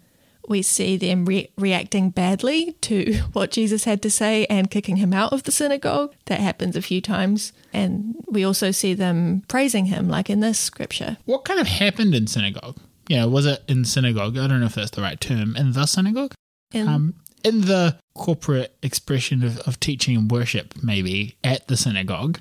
we 0.48 0.62
see 0.62 0.96
them 0.96 1.24
re- 1.26 1.50
reacting 1.56 2.10
badly 2.10 2.72
to 2.80 3.14
what 3.32 3.50
Jesus 3.52 3.84
had 3.84 4.02
to 4.02 4.10
say 4.10 4.46
and 4.46 4.70
kicking 4.70 4.96
him 4.96 5.12
out 5.12 5.32
of 5.32 5.44
the 5.44 5.52
synagogue. 5.52 6.12
That 6.26 6.40
happens 6.40 6.76
a 6.76 6.82
few 6.82 7.00
times. 7.00 7.52
And 7.72 8.16
we 8.28 8.44
also 8.44 8.72
see 8.72 8.94
them 8.94 9.42
praising 9.48 9.86
him, 9.86 10.08
like 10.08 10.28
in 10.28 10.40
this 10.40 10.58
scripture. 10.58 11.18
What 11.24 11.44
kind 11.44 11.60
of 11.60 11.68
happened 11.68 12.14
in 12.14 12.26
synagogue? 12.26 12.76
You 13.08 13.18
know, 13.18 13.28
was 13.28 13.46
it 13.46 13.62
in 13.68 13.84
synagogue? 13.84 14.36
I 14.38 14.46
don't 14.48 14.60
know 14.60 14.66
if 14.66 14.74
that's 14.74 14.90
the 14.90 15.02
right 15.02 15.20
term. 15.20 15.56
In 15.56 15.72
the 15.72 15.86
synagogue? 15.86 16.32
In, 16.72 16.88
Um, 16.88 17.14
in 17.44 17.62
the 17.62 17.96
corporate 18.14 18.76
expression 18.82 19.42
of, 19.44 19.58
of 19.60 19.78
teaching 19.80 20.16
and 20.16 20.30
worship, 20.30 20.74
maybe 20.82 21.36
at 21.44 21.68
the 21.68 21.76
synagogue, 21.76 22.40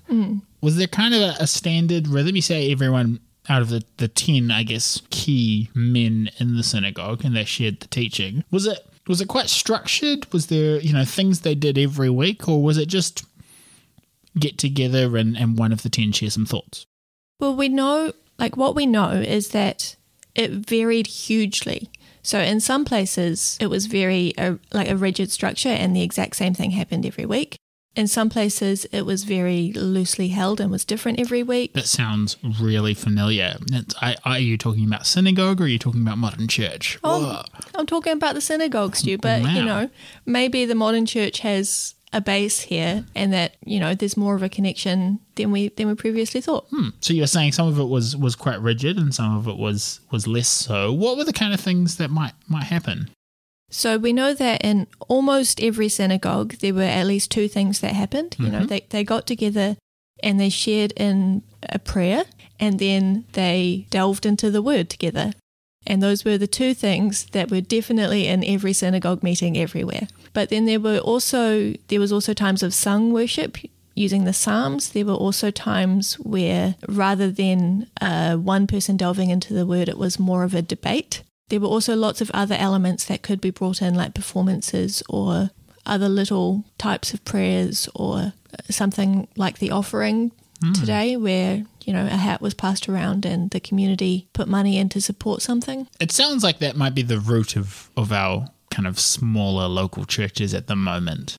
was 0.62 0.76
there 0.78 0.88
kind 0.88 1.14
of 1.14 1.22
a, 1.22 1.36
a 1.40 1.48
standard 1.48 2.08
rhythm? 2.08 2.36
You 2.36 2.42
say 2.42 2.72
everyone 2.72 3.20
out 3.50 3.62
of 3.62 3.70
the, 3.70 3.84
the 3.98 4.08
10, 4.08 4.52
I 4.52 4.64
guess, 4.64 5.02
key 5.10 5.70
men 5.74 6.30
in 6.38 6.56
the 6.56 6.64
synagogue 6.64 7.26
and 7.26 7.36
they 7.36 7.46
shared 7.46 7.80
the 7.80 7.88
teaching. 7.88 8.44
Was 8.52 8.68
it 8.68 8.86
was 9.08 9.22
it 9.22 9.28
quite 9.28 9.50
structured? 9.50 10.32
Was 10.32 10.48
there, 10.48 10.80
you 10.80 10.94
know, 10.94 11.04
things 11.04 11.40
they 11.40 11.56
did 11.56 11.80
every 11.80 12.12
week 12.12 12.48
or 12.48 12.62
was 12.62 12.78
it 12.78 12.88
just 12.88 13.26
get 14.38 14.60
together 14.60 15.18
and, 15.18 15.36
and 15.36 15.58
one 15.58 15.72
of 15.72 15.82
the 15.82 15.90
10 15.90 16.12
share 16.12 16.30
some 16.30 16.46
thoughts? 16.46 16.86
well, 17.40 17.56
we 17.56 17.70
know, 17.70 18.14
like, 18.38 18.58
what 18.58 18.76
we 18.76 18.86
know 18.86 19.12
is 19.12 19.50
that 19.50 19.96
it 20.36 20.52
varied 20.52 21.08
hugely. 21.08 21.90
So 22.22 22.40
in 22.40 22.60
some 22.60 22.86
places, 22.86 23.58
it 23.62 23.68
was 23.68 23.86
very 23.86 24.38
uh, 24.38 24.56
like 24.74 24.90
a 24.90 24.98
rigid 24.98 25.32
structure, 25.32 25.70
and 25.70 25.96
the 25.96 26.04
exact 26.04 26.36
same 26.36 26.54
thing 26.54 26.72
happened 26.72 27.06
every 27.06 27.26
week. 27.26 27.56
In 28.00 28.08
some 28.08 28.30
places, 28.30 28.86
it 28.94 29.02
was 29.06 29.26
very 29.26 29.74
loosely 29.74 30.30
held 30.30 30.62
and 30.62 30.72
was 30.72 30.86
different 30.86 31.20
every 31.20 31.44
week. 31.44 31.74
That 31.74 31.86
sounds 31.86 32.38
really 32.42 32.94
familiar. 32.94 33.58
I, 34.02 34.16
are 34.24 34.40
you 34.40 34.58
talking 34.58 34.86
about 34.86 35.06
synagogue 35.06 35.60
or 35.60 35.66
are 35.66 35.68
you 35.68 35.78
talking 35.80 36.02
about 36.04 36.18
modern 36.18 36.48
church? 36.48 36.98
Oh, 37.04 37.44
I'm 37.76 37.86
talking 37.86 38.14
about 38.14 38.36
the 38.36 38.42
synagogue, 38.42 38.96
Stu, 38.96 39.18
but 39.18 39.42
Wow. 39.42 39.54
you 39.54 39.66
know, 39.66 39.90
maybe 40.26 40.64
the 40.64 40.76
modern 40.76 41.06
church 41.06 41.40
has 41.40 41.96
a 42.14 42.22
base 42.22 42.62
here 42.62 43.04
and 43.16 43.34
that, 43.34 43.58
you 43.66 43.82
know, 43.82 43.94
there's 43.94 44.16
more 44.16 44.34
of 44.34 44.44
a 44.44 44.50
connection 44.50 45.20
than 45.36 45.52
we 45.52 45.68
than 45.68 45.90
we 45.90 45.94
previously 45.94 46.40
thought. 46.40 46.68
Hmm. 46.70 46.90
So 47.02 47.14
you're 47.14 47.28
saying 47.28 47.52
some 47.52 47.68
of 47.68 47.78
it 47.80 47.90
was 47.90 48.16
was 48.16 48.34
quite 48.34 48.62
rigid 48.62 48.98
and 48.98 49.14
some 49.14 49.36
of 49.36 49.50
it 49.50 49.58
was 49.58 50.00
was 50.10 50.26
less 50.26 50.48
so. 50.48 50.94
What 50.94 51.18
were 51.18 51.26
the 51.26 51.34
kind 51.34 51.54
of 51.54 51.60
things 51.60 51.98
that 51.98 52.10
might 52.10 52.34
might 52.48 52.64
happen? 52.64 53.10
So 53.70 53.98
we 53.98 54.14
know 54.14 54.34
that 54.34 54.64
in 54.64 54.88
almost 55.08 55.62
every 55.62 55.90
synagogue 55.90 56.54
there 56.60 56.74
were 56.74 56.82
at 56.82 57.06
least 57.06 57.32
two 57.32 57.48
things 57.48 57.80
that 57.80 57.94
happened. 57.94 58.36
You 58.40 58.50
know, 58.50 58.66
they 58.66 58.82
they 58.90 59.04
got 59.04 59.28
together 59.28 59.78
and 60.24 60.40
they 60.40 60.50
shared 60.50 60.92
in 60.94 61.44
a 61.70 61.80
prayer 61.80 62.24
and 62.60 62.80
then 62.80 63.26
they 63.34 63.86
delved 63.90 64.26
into 64.26 64.52
the 64.52 64.62
word 64.62 64.90
together. 64.90 65.34
And 65.88 66.04
those 66.04 66.26
were 66.26 66.38
the 66.38 66.48
two 66.48 66.74
things 66.74 67.26
that 67.32 67.50
were 67.50 67.62
definitely 67.62 68.28
in 68.28 68.44
every 68.44 68.74
synagogue 68.74 69.24
meeting 69.24 69.58
everywhere. 69.58 70.08
But 70.34 70.50
then 70.50 70.66
there 70.66 70.80
were 70.80 71.00
also 71.00 71.74
there 71.88 72.00
was 72.00 72.12
also 72.12 72.34
times 72.34 72.64
of 72.64 72.74
sung 72.74 73.14
worship 73.14 73.58
using 73.96 74.24
the 74.26 74.34
psalms. 74.34 74.90
There 74.90 75.06
were 75.06 75.14
also 75.14 75.52
times 75.52 76.16
where 76.20 76.76
rather 76.88 77.30
than 77.32 77.88
uh, 78.02 78.36
one 78.38 78.68
person 78.68 78.98
delving 78.98 79.30
into 79.30 79.54
the 79.54 79.66
word, 79.66 79.90
it 79.90 79.98
was 79.98 80.20
more 80.20 80.44
of 80.44 80.54
a 80.54 80.62
debate. 80.62 81.24
There 81.50 81.60
were 81.60 81.68
also 81.68 81.96
lots 81.96 82.22
of 82.22 82.32
other 82.34 82.56
elements 82.56 83.06
that 83.06 83.22
could 83.24 83.42
be 83.42 83.52
brought 83.52 83.82
in, 83.82 83.96
like 83.96 84.14
performances 84.14 85.04
or 85.10 85.50
other 85.86 86.10
little 86.10 86.64
types 86.78 87.14
of 87.14 87.26
prayers 87.26 87.90
or 87.96 88.34
something 88.70 89.28
like 89.36 89.60
the 89.60 89.72
offering 89.72 90.32
today, 90.76 91.16
where 91.16 91.64
you 91.86 91.94
know 91.94 92.06
a 92.06 92.18
hat 92.18 92.42
was 92.42 92.54
passed 92.54 92.90
around 92.90 93.26
and 93.26 93.50
the 93.52 93.60
community 93.60 94.28
put 94.34 94.48
money 94.48 94.78
in 94.78 94.90
to 94.90 95.02
support 95.02 95.42
something. 95.42 95.88
It 96.00 96.12
sounds 96.12 96.44
like 96.44 96.60
that 96.60 96.76
might 96.76 96.94
be 96.94 97.02
the 97.02 97.20
root 97.20 97.56
of 97.56 97.90
of 97.98 98.12
our 98.12 98.48
kind 98.70 98.88
of 98.88 99.00
smaller 99.00 99.68
local 99.68 100.06
churches 100.06 100.54
at 100.54 100.68
the 100.68 100.76
moment. 100.76 101.36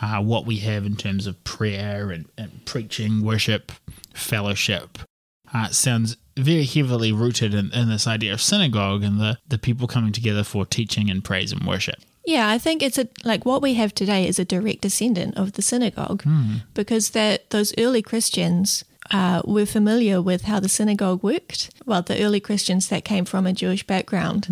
Uh, 0.00 0.20
what 0.20 0.44
we 0.44 0.58
have 0.58 0.84
in 0.84 0.94
terms 0.94 1.26
of 1.26 1.42
prayer 1.42 2.10
and, 2.10 2.26
and 2.36 2.62
preaching, 2.66 3.22
worship, 3.22 3.72
fellowship, 4.12 4.98
uh, 5.54 5.68
sounds 5.68 6.16
very 6.36 6.64
heavily 6.64 7.12
rooted 7.12 7.54
in, 7.54 7.72
in 7.72 7.88
this 7.88 8.06
idea 8.06 8.32
of 8.32 8.42
synagogue 8.42 9.02
and 9.02 9.18
the, 9.18 9.38
the 9.48 9.58
people 9.58 9.86
coming 9.86 10.12
together 10.12 10.44
for 10.44 10.66
teaching 10.66 11.10
and 11.10 11.24
praise 11.24 11.52
and 11.52 11.66
worship. 11.66 11.96
Yeah, 12.26 12.50
I 12.50 12.58
think 12.58 12.82
it's 12.82 12.98
a 12.98 13.08
like 13.24 13.46
what 13.46 13.62
we 13.62 13.74
have 13.74 13.94
today 13.94 14.26
is 14.26 14.40
a 14.40 14.44
direct 14.44 14.80
descendant 14.80 15.36
of 15.36 15.52
the 15.52 15.62
synagogue 15.62 16.24
because 16.74 17.10
that 17.10 17.50
those 17.50 17.72
early 17.78 18.02
Christians 18.02 18.84
uh, 19.12 19.42
were 19.44 19.64
familiar 19.66 20.20
with 20.20 20.42
how 20.42 20.58
the 20.58 20.68
synagogue 20.68 21.22
worked. 21.22 21.70
Well, 21.86 22.02
the 22.02 22.20
early 22.20 22.40
Christians 22.40 22.88
that 22.88 23.04
came 23.04 23.24
from 23.24 23.46
a 23.46 23.52
Jewish 23.52 23.86
background, 23.86 24.48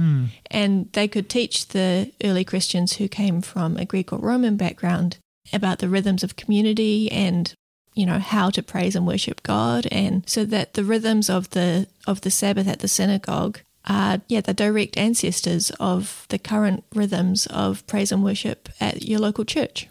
and 0.52 0.88
they 0.92 1.08
could 1.08 1.28
teach 1.28 1.68
the 1.68 2.12
early 2.22 2.44
Christians 2.44 2.94
who 2.94 3.08
came 3.08 3.40
from 3.40 3.76
a 3.76 3.84
Greek 3.84 4.12
or 4.12 4.20
Roman 4.20 4.56
background 4.56 5.18
about 5.52 5.80
the 5.80 5.88
rhythms 5.88 6.22
of 6.22 6.36
community 6.36 7.10
and 7.10 7.52
you 7.94 8.06
know, 8.06 8.18
how 8.18 8.50
to 8.50 8.62
praise 8.62 8.96
and 8.96 9.06
worship 9.06 9.42
God, 9.42 9.86
and 9.90 10.28
so 10.28 10.44
that 10.44 10.74
the 10.74 10.84
rhythms 10.84 11.30
of 11.30 11.50
the 11.50 11.86
of 12.06 12.20
the 12.22 12.30
Sabbath 12.30 12.68
at 12.68 12.80
the 12.80 12.88
synagogue 12.88 13.60
are 13.86 14.20
yeah 14.28 14.40
the 14.40 14.54
direct 14.54 14.96
ancestors 14.96 15.70
of 15.78 16.26
the 16.30 16.38
current 16.38 16.84
rhythms 16.94 17.46
of 17.46 17.86
praise 17.86 18.10
and 18.10 18.24
worship 18.24 18.68
at 18.80 19.02
your 19.02 19.20
local 19.20 19.44
church. 19.44 19.88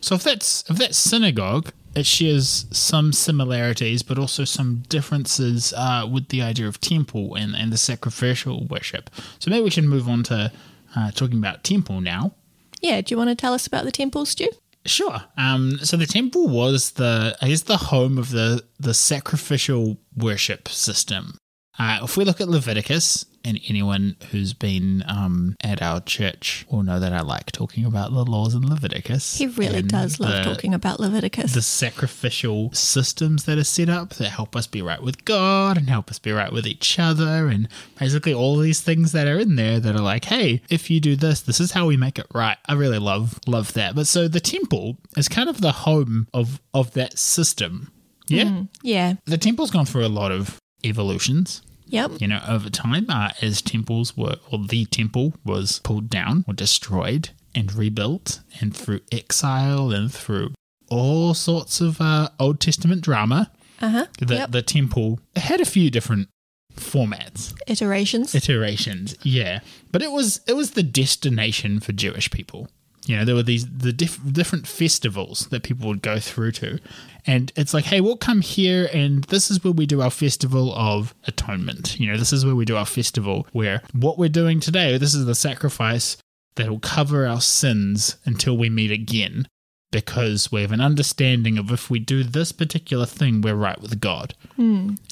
So 0.00 0.14
if 0.16 0.22
that's 0.22 0.68
if 0.70 0.76
that 0.78 0.94
synagogue, 0.94 1.72
it 1.94 2.06
shares 2.06 2.66
some 2.70 3.12
similarities, 3.12 4.02
but 4.02 4.18
also 4.18 4.44
some 4.44 4.82
differences 4.88 5.72
uh, 5.76 6.08
with 6.10 6.28
the 6.28 6.42
idea 6.42 6.68
of 6.68 6.80
temple 6.80 7.34
and, 7.34 7.54
and 7.54 7.72
the 7.72 7.76
sacrificial 7.76 8.66
worship. 8.66 9.10
So 9.38 9.50
maybe 9.50 9.64
we 9.64 9.70
should 9.70 9.84
move 9.84 10.08
on 10.08 10.22
to 10.24 10.52
uh, 10.96 11.10
talking 11.12 11.38
about 11.38 11.64
temple 11.64 12.00
now. 12.00 12.32
Yeah, 12.80 13.00
do 13.00 13.14
you 13.14 13.16
want 13.16 13.30
to 13.30 13.34
tell 13.34 13.54
us 13.54 13.66
about 13.66 13.84
the 13.84 13.92
temple, 13.92 14.26
Stu? 14.26 14.50
Sure. 14.86 15.22
Um, 15.38 15.78
so 15.82 15.96
the 15.96 16.06
temple 16.06 16.48
was 16.48 16.92
the, 16.92 17.36
I 17.40 17.48
guess, 17.48 17.62
the 17.62 17.76
home 17.76 18.18
of 18.18 18.30
the 18.30 18.64
the 18.78 18.94
sacrificial 18.94 19.96
worship 20.16 20.68
system. 20.68 21.38
Uh, 21.78 22.00
if 22.02 22.16
we 22.16 22.24
look 22.24 22.40
at 22.40 22.48
Leviticus, 22.48 23.26
and 23.44 23.60
anyone 23.68 24.16
who's 24.30 24.54
been 24.54 25.04
um, 25.06 25.54
at 25.62 25.82
our 25.82 26.00
church 26.00 26.64
will 26.70 26.82
know 26.82 26.98
that 26.98 27.12
I 27.12 27.20
like 27.20 27.52
talking 27.52 27.84
about 27.84 28.10
the 28.10 28.24
laws 28.24 28.54
in 28.54 28.66
Leviticus. 28.66 29.36
He 29.36 29.46
really 29.46 29.82
does 29.82 30.18
love 30.18 30.44
the- 30.44 30.50
talking 30.50 30.72
about 30.72 30.98
Leviticus. 30.98 31.52
the 31.52 31.60
sacrificial 31.60 32.72
systems 32.72 33.44
that 33.44 33.58
are 33.58 33.64
set 33.64 33.88
up 33.88 34.14
that 34.14 34.30
help 34.30 34.56
us 34.56 34.66
be 34.66 34.80
right 34.80 35.02
with 35.02 35.24
God 35.24 35.76
and 35.76 35.90
help 35.90 36.10
us 36.10 36.18
be 36.18 36.32
right 36.32 36.52
with 36.52 36.66
each 36.66 36.98
other, 36.98 37.48
and 37.48 37.68
basically 37.98 38.32
all 38.32 38.56
these 38.56 38.80
things 38.80 39.12
that 39.12 39.26
are 39.26 39.38
in 39.38 39.56
there 39.56 39.78
that 39.78 39.94
are 39.94 40.00
like, 40.00 40.24
hey, 40.26 40.62
if 40.70 40.90
you 40.90 41.00
do 41.00 41.16
this, 41.16 41.40
this 41.40 41.60
is 41.60 41.72
how 41.72 41.86
we 41.86 41.96
make 41.96 42.18
it 42.18 42.26
right. 42.34 42.56
I 42.66 42.74
really 42.74 42.98
love 42.98 43.38
love 43.46 43.74
that. 43.74 43.94
But 43.94 44.06
so 44.06 44.26
the 44.26 44.40
temple 44.40 44.96
is 45.16 45.28
kind 45.28 45.48
of 45.48 45.60
the 45.60 45.72
home 45.72 46.28
of 46.32 46.60
of 46.72 46.92
that 46.94 47.18
system. 47.18 47.90
Yeah, 48.26 48.62
yeah. 48.82 49.14
the 49.26 49.36
temple's 49.36 49.70
gone 49.70 49.84
through 49.84 50.06
a 50.06 50.08
lot 50.08 50.32
of 50.32 50.56
evolutions 50.84 51.62
Yep. 51.86 52.12
you 52.20 52.26
know, 52.28 52.40
over 52.48 52.70
time, 52.70 53.06
uh, 53.10 53.30
as 53.42 53.60
temples 53.62 54.16
were, 54.16 54.36
or 54.50 54.58
the 54.58 54.84
temple 54.86 55.34
was 55.44 55.80
pulled 55.84 56.08
down 56.10 56.44
or 56.48 56.54
destroyed 56.54 57.28
and 57.54 57.72
rebuilt, 57.74 58.40
and 58.60 58.74
through 58.74 59.00
exile 59.12 59.92
and 59.92 60.12
through 60.12 60.54
all 60.88 61.34
sorts 61.34 61.80
of 61.80 62.00
uh, 62.00 62.30
Old 62.40 62.58
Testament 62.58 63.02
drama, 63.02 63.50
Uh 63.80 63.88
huh. 63.90 64.06
the, 64.18 64.34
Yep. 64.34 64.50
the 64.52 64.62
temple 64.62 65.20
had 65.36 65.60
a 65.60 65.64
few 65.66 65.90
different 65.90 66.28
formats, 66.74 67.54
Iterations. 67.66 68.34
iterations, 68.34 69.14
yeah. 69.22 69.60
But 69.92 70.02
it 70.02 70.10
was 70.10 70.40
it 70.48 70.54
was 70.54 70.72
the 70.72 70.82
destination 70.82 71.80
for 71.80 71.92
Jewish 71.92 72.30
people. 72.30 72.68
You 73.06 73.16
know, 73.16 73.24
there 73.24 73.34
were 73.34 73.42
these 73.42 73.66
the 73.68 73.92
diff- 73.92 74.20
different 74.32 74.66
festivals 74.66 75.46
that 75.50 75.62
people 75.62 75.88
would 75.88 76.02
go 76.02 76.18
through 76.18 76.52
to, 76.52 76.78
and 77.26 77.52
it's 77.56 77.74
like, 77.74 77.84
hey, 77.84 78.00
we'll 78.00 78.16
come 78.16 78.40
here, 78.40 78.88
and 78.92 79.24
this 79.24 79.50
is 79.50 79.62
where 79.62 79.72
we 79.72 79.86
do 79.86 80.00
our 80.00 80.10
festival 80.10 80.74
of 80.74 81.14
atonement. 81.26 81.98
You 82.00 82.10
know, 82.10 82.18
this 82.18 82.32
is 82.32 82.44
where 82.44 82.54
we 82.54 82.64
do 82.64 82.76
our 82.76 82.86
festival 82.86 83.46
where 83.52 83.82
what 83.92 84.18
we're 84.18 84.28
doing 84.28 84.60
today, 84.60 84.96
this 84.96 85.14
is 85.14 85.26
the 85.26 85.34
sacrifice 85.34 86.16
that 86.56 86.70
will 86.70 86.78
cover 86.78 87.26
our 87.26 87.40
sins 87.40 88.16
until 88.24 88.56
we 88.56 88.70
meet 88.70 88.90
again, 88.90 89.46
because 89.94 90.50
we 90.50 90.60
have 90.60 90.72
an 90.72 90.80
understanding 90.80 91.56
of 91.56 91.70
if 91.70 91.88
we 91.88 92.00
do 92.00 92.24
this 92.24 92.50
particular 92.50 93.06
thing, 93.06 93.40
we're 93.40 93.54
right 93.54 93.80
with 93.80 94.00
God. 94.00 94.34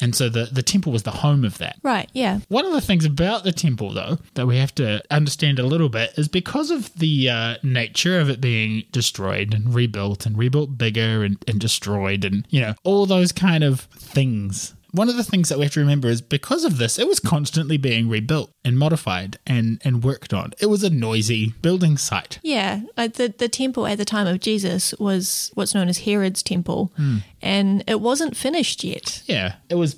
And 0.02 0.14
so 0.14 0.28
the 0.28 0.46
the 0.50 0.62
temple 0.62 0.90
was 0.92 1.04
the 1.04 1.10
home 1.12 1.44
of 1.44 1.58
that. 1.58 1.76
right. 1.84 2.08
Yeah. 2.12 2.40
One 2.48 2.66
of 2.66 2.72
the 2.72 2.80
things 2.80 3.04
about 3.04 3.44
the 3.44 3.52
temple, 3.52 3.92
though, 3.92 4.18
that 4.34 4.46
we 4.46 4.56
have 4.58 4.74
to 4.76 5.02
understand 5.10 5.58
a 5.60 5.66
little 5.66 5.88
bit 5.88 6.12
is 6.16 6.28
because 6.28 6.70
of 6.70 6.92
the 6.94 7.30
uh, 7.30 7.56
nature 7.62 8.18
of 8.18 8.28
it 8.28 8.40
being 8.40 8.84
destroyed 8.92 9.54
and 9.54 9.72
rebuilt 9.72 10.26
and 10.26 10.36
rebuilt 10.36 10.76
bigger 10.76 11.22
and, 11.22 11.42
and 11.46 11.60
destroyed 11.60 12.24
and, 12.24 12.46
you 12.50 12.60
know, 12.60 12.74
all 12.82 13.06
those 13.06 13.30
kind 13.32 13.62
of 13.62 13.82
things. 13.82 14.74
One 14.92 15.08
of 15.08 15.16
the 15.16 15.24
things 15.24 15.48
that 15.48 15.58
we 15.58 15.64
have 15.64 15.72
to 15.72 15.80
remember 15.80 16.08
is 16.08 16.20
because 16.20 16.64
of 16.64 16.78
this, 16.78 16.98
it 16.98 17.08
was 17.08 17.18
constantly 17.18 17.78
being 17.78 18.08
rebuilt 18.08 18.50
and 18.64 18.78
modified 18.78 19.38
and, 19.46 19.80
and 19.84 20.04
worked 20.04 20.34
on. 20.34 20.52
It 20.60 20.66
was 20.66 20.84
a 20.84 20.90
noisy 20.90 21.54
building 21.62 21.96
site. 21.96 22.38
Yeah, 22.42 22.82
like 22.96 23.14
the 23.14 23.34
the 23.36 23.48
temple 23.48 23.86
at 23.86 23.98
the 23.98 24.04
time 24.04 24.26
of 24.26 24.40
Jesus 24.40 24.94
was 24.98 25.50
what's 25.54 25.74
known 25.74 25.88
as 25.88 25.98
Herod's 25.98 26.42
temple, 26.42 26.92
hmm. 26.96 27.18
and 27.40 27.82
it 27.86 28.00
wasn't 28.00 28.36
finished 28.36 28.84
yet. 28.84 29.22
Yeah, 29.26 29.54
it 29.68 29.76
was 29.76 29.96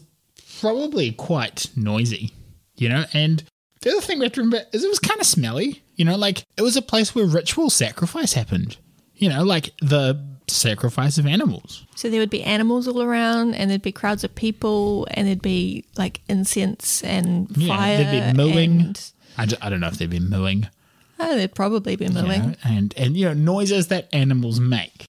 probably 0.61 1.13
quite 1.13 1.71
noisy, 1.77 2.33
you 2.77 2.89
know. 2.89 3.05
And 3.13 3.43
the 3.81 3.91
other 3.91 4.01
thing 4.01 4.19
we 4.19 4.25
have 4.25 4.33
to 4.33 4.41
remember 4.41 4.65
is 4.73 4.85
it 4.85 4.89
was 4.89 4.99
kind 4.99 5.21
of 5.21 5.27
smelly, 5.27 5.83
you 5.97 6.05
know, 6.05 6.17
like 6.17 6.45
it 6.57 6.63
was 6.63 6.77
a 6.77 6.83
place 6.83 7.15
where 7.15 7.27
ritual 7.27 7.69
sacrifice 7.69 8.33
happened, 8.33 8.79
you 9.15 9.29
know, 9.29 9.43
like 9.43 9.75
the 9.83 10.25
sacrifice 10.49 11.19
of 11.19 11.27
animals. 11.27 11.85
So 11.95 12.11
there 12.11 12.21
would 12.21 12.31
be 12.31 12.43
animals 12.43 12.87
all 12.89 13.03
around, 13.03 13.55
and 13.55 13.71
there'd 13.71 13.83
be 13.83 13.93
crowds 13.93 14.25
of 14.25 14.35
people, 14.35 15.07
and 15.13 15.27
there'd 15.27 15.43
be 15.43 15.85
like 15.97 16.21
incense 16.29 17.03
and 17.05 17.49
Yeah, 17.57 17.77
fire. 17.77 17.97
there'd 18.05 18.33
be 18.37 18.37
mowing. 18.37 18.81
and- 18.81 19.11
I, 19.37 19.47
d- 19.47 19.57
I 19.61 19.69
don't 19.71 19.81
know 19.81 19.89
if 19.89 19.99
they'd 19.99 20.09
be 20.11 20.21
mooing, 20.21 20.69
oh, 21.19 21.37
there'd 21.37 21.55
probably 21.55 21.97
be 21.97 22.05
you 22.05 22.13
mowing. 22.13 22.43
know, 22.51 22.55
and 22.65 22.95
and 22.97 23.17
you 23.17 23.25
know 23.27 23.35
noises 23.35 23.89
that 23.89 24.09
animals 24.13 24.61
make. 24.61 25.07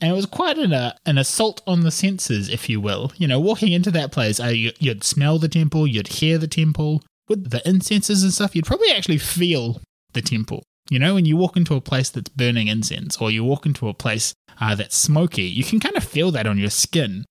And 0.00 0.10
it 0.10 0.14
was 0.14 0.24
quite 0.26 0.56
an, 0.56 0.72
uh, 0.72 0.94
an 1.04 1.18
assault 1.18 1.60
on 1.66 1.82
the 1.82 1.90
senses, 1.90 2.48
if 2.48 2.70
you 2.70 2.80
will. 2.80 3.12
You 3.18 3.28
know, 3.28 3.38
walking 3.38 3.70
into 3.70 3.90
that 3.90 4.12
place, 4.12 4.40
uh, 4.40 4.46
you, 4.46 4.72
you'd 4.78 5.04
smell 5.04 5.38
the 5.38 5.46
temple, 5.46 5.86
you'd 5.86 6.08
hear 6.08 6.38
the 6.38 6.48
temple. 6.48 7.02
With 7.28 7.50
the 7.50 7.60
incenses 7.68 8.22
and 8.24 8.32
stuff, 8.32 8.56
you'd 8.56 8.64
probably 8.64 8.90
actually 8.92 9.18
feel 9.18 9.80
the 10.14 10.22
temple. 10.22 10.62
You 10.90 10.98
know, 10.98 11.14
when 11.14 11.24
you 11.24 11.36
walk 11.36 11.56
into 11.56 11.74
a 11.76 11.80
place 11.80 12.10
that's 12.10 12.28
burning 12.28 12.68
incense 12.68 13.16
or 13.18 13.30
you 13.30 13.44
walk 13.44 13.64
into 13.64 13.88
a 13.88 13.94
place 13.94 14.34
uh, 14.60 14.74
that's 14.74 14.96
smoky, 14.96 15.44
you 15.44 15.64
can 15.64 15.80
kind 15.80 15.96
of 15.96 16.04
feel 16.04 16.30
that 16.32 16.46
on 16.46 16.58
your 16.58 16.68
skin. 16.70 17.24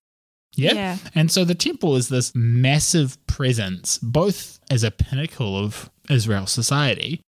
Yeah? 0.56 0.72
Yeah. 0.72 0.96
And 1.14 1.30
so 1.30 1.44
the 1.44 1.54
temple 1.54 1.94
is 1.94 2.08
this 2.08 2.32
massive 2.34 3.24
presence, 3.26 3.98
both 3.98 4.58
as 4.70 4.82
a 4.82 4.90
pinnacle 4.90 5.56
of 5.56 5.90
Israel 6.08 6.46
society, 6.46 7.20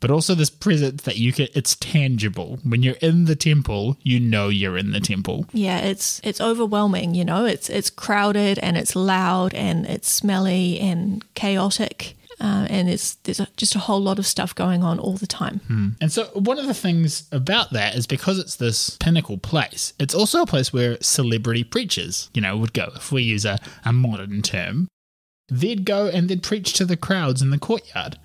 but 0.00 0.10
also 0.10 0.34
this 0.34 0.50
presence 0.50 1.02
that 1.02 1.16
you 1.16 1.32
can, 1.32 1.48
it's 1.54 1.76
tangible. 1.76 2.58
When 2.64 2.82
you're 2.82 2.96
in 2.96 3.26
the 3.26 3.36
temple, 3.36 3.96
you 4.02 4.18
know 4.18 4.48
you're 4.48 4.78
in 4.78 4.90
the 4.90 5.00
temple. 5.00 5.46
Yeah, 5.52 5.78
it's 5.78 6.20
it's 6.24 6.40
overwhelming. 6.40 7.14
You 7.14 7.24
know, 7.24 7.44
it's 7.44 7.70
it's 7.70 7.88
crowded 7.88 8.58
and 8.58 8.76
it's 8.76 8.96
loud 8.96 9.54
and 9.54 9.86
it's 9.86 10.10
smelly 10.10 10.80
and 10.80 11.24
chaotic, 11.34 12.16
uh, 12.42 12.66
and 12.68 12.90
it's 12.90 13.14
there's 13.22 13.38
a, 13.38 13.46
just 13.56 13.76
a 13.76 13.78
whole 13.78 14.00
lot 14.00 14.18
of 14.18 14.26
stuff 14.26 14.52
going 14.54 14.82
on 14.82 14.98
all 14.98 15.12
the 15.14 15.28
time. 15.28 15.60
And 16.00 16.10
so, 16.10 16.24
one 16.34 16.58
of 16.58 16.66
the 16.66 16.74
things 16.74 17.28
about 17.30 17.72
that 17.72 17.94
is 17.94 18.06
because 18.06 18.38
it's 18.38 18.56
this 18.56 18.96
pinnacle 18.98 19.38
place, 19.38 19.92
it's 20.00 20.14
also 20.14 20.42
a 20.42 20.46
place 20.46 20.72
where 20.72 20.98
celebrity 21.00 21.62
preachers, 21.62 22.30
you 22.34 22.42
know, 22.42 22.56
would 22.56 22.72
go. 22.72 22.90
If 22.96 23.12
we 23.12 23.22
use 23.22 23.44
a, 23.44 23.58
a 23.84 23.92
modern 23.92 24.42
term, 24.42 24.88
they'd 25.48 25.84
go 25.84 26.08
and 26.08 26.28
they'd 26.28 26.42
preach 26.42 26.72
to 26.74 26.84
the 26.84 26.96
crowds 26.96 27.42
in 27.42 27.50
the 27.50 27.58
courtyard. 27.58 28.18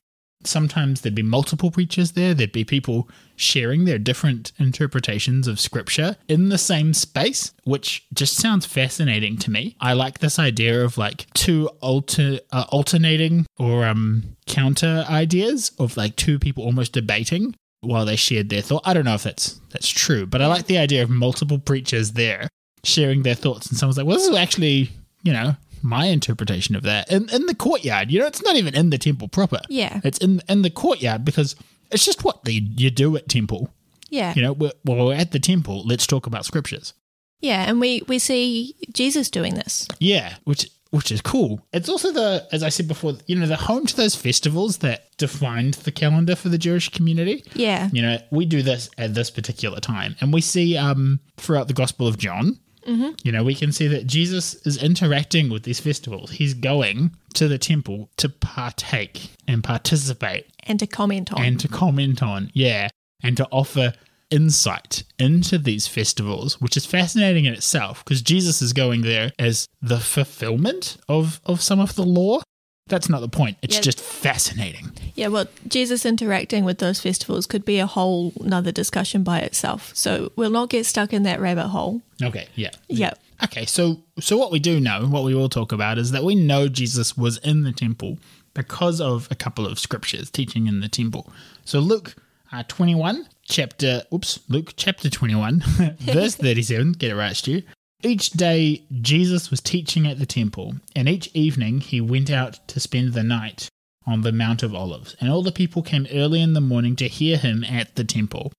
Sometimes 0.48 1.02
there'd 1.02 1.16
be 1.16 1.24
multiple 1.24 1.72
preachers 1.72 2.14
there, 2.14 2.34
there'd 2.34 2.52
be 2.52 2.64
people 2.64 3.10
sharing 3.36 3.86
their 3.86 4.00
different 4.00 4.52
interpretations 4.58 5.48
of 5.48 5.60
scripture 5.60 6.16
in 6.28 6.50
the 6.50 6.58
same 6.58 6.94
space, 6.94 7.54
which 7.64 8.06
just 8.14 8.36
sounds 8.38 8.66
fascinating 8.66 9.38
to 9.38 9.52
me. 9.52 9.76
I 9.80 9.94
like 9.94 10.20
this 10.20 10.40
idea 10.40 10.84
of 10.84 10.98
like 10.98 11.28
two 11.34 11.68
alter, 11.82 12.40
uh, 12.52 12.66
alternating 12.70 13.46
or 13.60 13.86
um, 13.86 14.36
counter 14.48 15.06
ideas 15.10 15.72
of 15.80 15.98
like 15.98 16.16
two 16.16 16.40
people 16.40 16.64
almost 16.64 16.94
debating 16.94 17.56
while 17.82 18.06
they 18.06 18.16
shared 18.16 18.50
their 18.50 18.62
thought. 18.62 18.82
I 18.86 18.94
don't 18.94 19.06
know 19.06 19.14
if 19.16 19.24
that's 19.24 19.60
that's 19.70 19.90
true, 19.90 20.26
but 20.26 20.42
I 20.42 20.48
like 20.48 20.66
the 20.66 20.78
idea 20.78 21.04
of 21.04 21.10
multiple 21.10 21.60
preachers 21.60 22.14
there 22.14 22.48
sharing 22.84 23.24
their 23.24 23.36
thoughts, 23.36 23.68
and 23.68 23.78
someone's 23.78 23.98
like, 23.98 24.08
"Well, 24.08 24.18
this 24.18 24.28
is 24.28 24.36
actually, 24.36 24.90
you 25.24 25.34
know, 25.34 25.56
my 25.84 26.06
interpretation 26.08 26.76
of 26.76 26.84
that." 26.84 27.12
In 27.12 27.30
in 27.30 27.46
the 27.46 27.56
courtyard, 27.56 28.12
you 28.12 28.20
know, 28.20 28.28
it's 28.28 28.44
not 28.44 28.56
even 28.56 28.76
in 28.76 28.90
the 28.90 28.98
temple 28.98 29.28
proper. 29.28 29.62
Yeah. 29.70 30.02
it's 30.04 30.18
in 30.20 30.42
in 30.50 30.62
the 30.62 30.70
courtyard 30.70 31.24
because 31.26 31.56
it's 31.92 32.06
just 32.06 32.24
what 32.24 32.44
the, 32.44 32.54
you 32.54 32.90
do 32.92 33.16
at 33.16 33.30
temple. 33.30 33.74
Yeah, 34.10 34.34
You 34.36 34.42
know, 34.42 34.54
we're, 34.54 34.72
well, 34.86 35.08
we're 35.08 35.16
at 35.16 35.32
the 35.32 35.40
temple. 35.40 35.84
Let's 35.86 36.08
talk 36.08 36.28
about 36.28 36.46
scriptures. 36.46 36.94
yeah, 37.42 37.64
and 37.70 37.80
we 37.82 38.04
we 38.08 38.20
see 38.20 38.76
Jesus 38.94 39.30
doing 39.30 39.56
this. 39.56 39.88
Yeah, 40.00 40.36
which 40.46 40.70
which 40.92 41.12
is 41.12 41.20
cool. 41.22 41.60
It's 41.74 41.90
also 41.90 42.14
the, 42.14 42.48
as 42.54 42.64
I 42.64 42.70
said 42.70 42.88
before, 42.88 43.16
you 43.26 43.36
know, 43.36 43.46
the 43.46 43.58
home 43.58 43.86
to 43.86 43.96
those 43.98 44.16
festivals 44.16 44.78
that 44.78 45.10
defined 45.18 45.74
the 45.74 45.92
calendar 45.92 46.34
for 46.36 46.48
the 46.48 46.58
Jewish 46.58 46.88
community. 46.90 47.44
Yeah, 47.54 47.90
You 47.92 48.02
know, 48.02 48.18
we 48.32 48.46
do 48.46 48.62
this 48.62 48.90
at 48.98 49.14
this 49.14 49.30
particular 49.30 49.82
time, 49.82 50.16
and 50.22 50.32
we 50.32 50.40
see 50.40 50.78
um, 50.78 51.20
throughout 51.36 51.68
the 51.68 51.74
Gospel 51.74 52.08
of 52.08 52.18
John. 52.18 52.58
Mm-hmm. 52.88 53.10
You 53.24 53.32
know, 53.32 53.44
we 53.44 53.56
can 53.56 53.72
see 53.72 53.88
that 53.88 54.08
Jesus 54.08 54.56
is 54.66 54.82
interacting 54.82 55.50
with 55.50 55.64
these 55.64 55.80
festivals. 55.80 56.32
He's 56.32 56.54
going 56.54 57.12
to 57.34 57.48
the 57.48 57.58
temple 57.58 58.10
to 58.18 58.30
partake 58.30 59.32
and 59.48 59.64
participate 59.64 60.48
and 60.64 60.80
to 60.80 60.88
comment 60.88 61.34
on. 61.34 61.44
and 61.44 61.60
to 61.60 61.68
comment 61.68 62.24
on, 62.24 62.50
yeah, 62.54 62.88
and 63.22 63.36
to 63.38 63.48
offer 63.52 63.94
insight 64.30 65.04
into 65.20 65.58
these 65.58 65.88
festivals, 65.88 66.60
which 66.60 66.78
is 66.78 66.86
fascinating 66.86 67.46
in 67.46 67.54
itself 67.54 68.04
because 68.04 68.22
Jesus 68.22 68.62
is 68.62 68.74
going 68.74 69.02
there 69.02 69.32
as 69.40 69.68
the 69.82 70.00
fulfillment 70.00 70.98
of, 71.08 71.40
of 71.46 71.62
some 71.62 71.80
of 71.80 71.96
the 71.96 72.04
law. 72.04 72.42
That's 72.88 73.10
not 73.10 73.22
the 73.22 73.28
point. 73.30 73.58
It's 73.62 73.76
Yeah. 73.76 73.82
just 73.82 74.00
fascinating. 74.00 74.92
Yeah, 75.16 75.28
well, 75.28 75.46
Jesus 75.68 76.06
interacting 76.06 76.64
with 76.64 76.78
those 76.80 77.00
festivals 77.02 77.46
could 77.46 77.66
be 77.66 77.80
a 77.80 77.86
whole 77.88 78.34
another 78.40 78.72
discussion 78.72 79.24
by 79.24 79.40
itself. 79.40 79.92
So 79.96 80.32
we'll 80.36 80.50
not 80.52 80.70
get 80.70 80.86
stuck 80.86 81.12
in 81.14 81.24
that 81.24 81.40
rabbit 81.40 81.68
hole. 81.70 82.02
Okay, 82.22 82.48
yeah. 82.56 82.72
Yeah. 82.88 83.14
Okay, 83.44 83.66
so 83.66 84.00
so 84.20 84.38
what 84.38 84.52
we 84.52 84.60
do 84.60 84.80
know, 84.80 85.06
what 85.08 85.24
we 85.24 85.36
will 85.36 85.50
talk 85.50 85.72
about 85.72 85.98
is 85.98 86.12
that 86.12 86.24
we 86.24 86.36
know 86.36 86.68
Jesus 86.68 87.18
was 87.18 87.38
in 87.40 87.64
the 87.64 87.72
temple 87.72 88.18
because 88.54 89.00
of 89.02 89.28
a 89.30 89.36
couple 89.36 89.66
of 89.68 89.78
scriptures 89.78 90.30
teaching 90.32 90.66
in 90.68 90.80
the 90.80 90.90
temple. 90.90 91.32
So 91.66 91.80
Luke 91.80 92.16
uh, 92.52 92.64
21, 92.68 93.28
chapter 93.44 94.04
oops, 94.14 94.40
Luke 94.48 94.74
chapter 94.78 95.10
21, 95.10 95.60
verse 96.00 96.36
37, 96.38 96.94
get 96.94 97.12
it 97.12 97.16
right, 97.16 97.36
Stu. 97.36 97.62
Each 98.04 98.30
day 98.30 98.84
Jesus 99.02 99.50
was 99.50 99.60
teaching 99.60 100.06
at 100.06 100.20
the 100.20 100.26
temple, 100.26 100.76
and 100.96 101.10
each 101.10 101.30
evening 101.34 101.82
he 101.82 102.00
went 102.00 102.30
out 102.30 102.60
to 102.68 102.80
spend 102.80 103.14
the 103.14 103.24
night 103.24 103.70
on 104.06 104.22
the 104.22 104.32
Mount 104.32 104.62
of 104.64 104.76
Olives, 104.76 105.16
and 105.20 105.30
all 105.30 105.42
the 105.42 105.52
people 105.52 105.82
came 105.82 106.08
early 106.12 106.42
in 106.42 106.54
the 106.54 106.62
morning 106.62 106.96
to 106.98 107.08
hear 107.08 107.38
him 107.38 107.64
at 107.64 107.96
the 107.96 108.04
temple. 108.04 108.54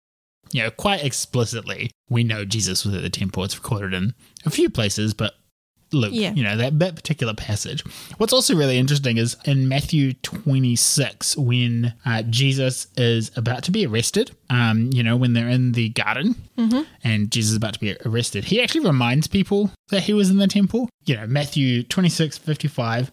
You 0.50 0.62
know, 0.62 0.70
quite 0.70 1.04
explicitly, 1.04 1.90
we 2.10 2.24
know 2.24 2.44
Jesus 2.44 2.84
was 2.84 2.94
at 2.94 3.02
the 3.02 3.10
temple. 3.10 3.44
It's 3.44 3.56
recorded 3.56 3.94
in 3.94 4.14
a 4.44 4.50
few 4.50 4.70
places, 4.70 5.14
but 5.14 5.34
Luke, 5.92 6.12
Yeah. 6.14 6.32
you 6.34 6.42
know, 6.42 6.56
that, 6.56 6.78
that 6.80 6.96
particular 6.96 7.32
passage. 7.34 7.82
What's 8.18 8.32
also 8.32 8.54
really 8.54 8.76
interesting 8.78 9.16
is 9.16 9.36
in 9.44 9.68
Matthew 9.68 10.12
26, 10.12 11.36
when 11.36 11.94
uh, 12.04 12.22
Jesus 12.22 12.88
is 12.96 13.30
about 13.36 13.62
to 13.64 13.70
be 13.70 13.86
arrested, 13.86 14.30
um, 14.50 14.90
you 14.92 15.02
know, 15.02 15.16
when 15.16 15.32
they're 15.32 15.48
in 15.48 15.72
the 15.72 15.88
garden 15.90 16.34
and 17.04 17.30
Jesus 17.30 17.50
is 17.52 17.56
about 17.56 17.74
to 17.74 17.80
be 17.80 17.96
arrested, 18.04 18.44
he 18.46 18.60
actually 18.62 18.86
reminds 18.86 19.26
people 19.26 19.70
that 19.88 20.02
he 20.04 20.12
was 20.12 20.28
in 20.30 20.36
the 20.38 20.46
temple. 20.48 20.88
You 21.06 21.16
know, 21.16 21.26
Matthew 21.26 21.82
26, 21.84 22.38
55. 22.38 23.10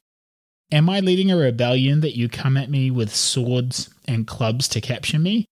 Am 0.71 0.89
I 0.89 0.99
leading 0.99 1.29
a 1.31 1.37
rebellion 1.37 2.01
that 2.01 2.17
you 2.17 2.27
come 2.27 2.57
at 2.57 2.69
me 2.69 2.89
with 2.89 3.13
swords 3.15 3.89
and 4.07 4.25
clubs 4.27 4.67
to 4.69 4.81
capture 4.81 5.19
me? 5.19 5.45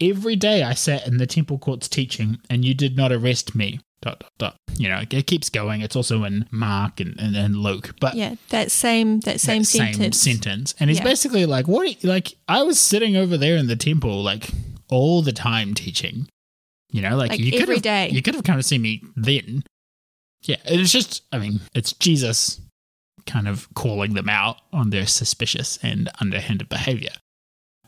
Every 0.00 0.34
day 0.34 0.62
I 0.62 0.74
sat 0.74 1.06
in 1.06 1.18
the 1.18 1.26
temple 1.26 1.58
courts 1.58 1.88
teaching, 1.88 2.38
and 2.48 2.64
you 2.64 2.74
did 2.74 2.96
not 2.96 3.12
arrest 3.12 3.54
me. 3.54 3.80
Dot, 4.02 4.20
dot, 4.20 4.30
dot. 4.38 4.56
You 4.78 4.88
know, 4.88 5.02
it 5.10 5.26
keeps 5.26 5.50
going. 5.50 5.82
It's 5.82 5.94
also 5.94 6.24
in 6.24 6.46
Mark 6.50 7.00
and, 7.00 7.18
and, 7.20 7.36
and 7.36 7.56
Luke. 7.56 7.94
But 8.00 8.14
Yeah, 8.14 8.36
that 8.48 8.70
same 8.70 9.20
that 9.20 9.40
same 9.40 9.62
that 9.62 9.66
sentence. 9.66 10.18
same 10.20 10.36
sentence. 10.36 10.74
And 10.80 10.88
he's 10.88 10.98
Yeah. 11.00 11.04
basically 11.04 11.44
like, 11.44 11.68
what? 11.68 12.02
Like, 12.02 12.34
I 12.48 12.62
was 12.62 12.80
sitting 12.80 13.14
over 13.16 13.36
there 13.36 13.56
in 13.56 13.66
the 13.66 13.76
temple, 13.76 14.22
like, 14.22 14.50
all 14.88 15.20
the 15.20 15.32
time 15.32 15.74
teaching. 15.74 16.28
You 16.90 17.02
know, 17.02 17.14
like, 17.16 17.30
Like 17.30 17.40
you 17.40 17.52
could 17.52 17.62
every 17.62 17.78
day. 17.80 18.08
You 18.08 18.22
could 18.22 18.34
have 18.34 18.44
come 18.44 18.56
to 18.56 18.62
see 18.62 18.78
me 18.78 19.02
then. 19.16 19.64
Yeah, 20.42 20.56
it's 20.64 20.90
just, 20.92 21.22
I 21.30 21.38
mean, 21.38 21.60
it's 21.74 21.92
Jesus 21.92 22.60
kind 23.26 23.46
of 23.46 23.68
calling 23.74 24.14
them 24.14 24.28
out 24.30 24.56
on 24.72 24.88
their 24.90 25.06
suspicious 25.06 25.78
and 25.82 26.08
underhanded 26.20 26.68
behavior. 26.70 27.12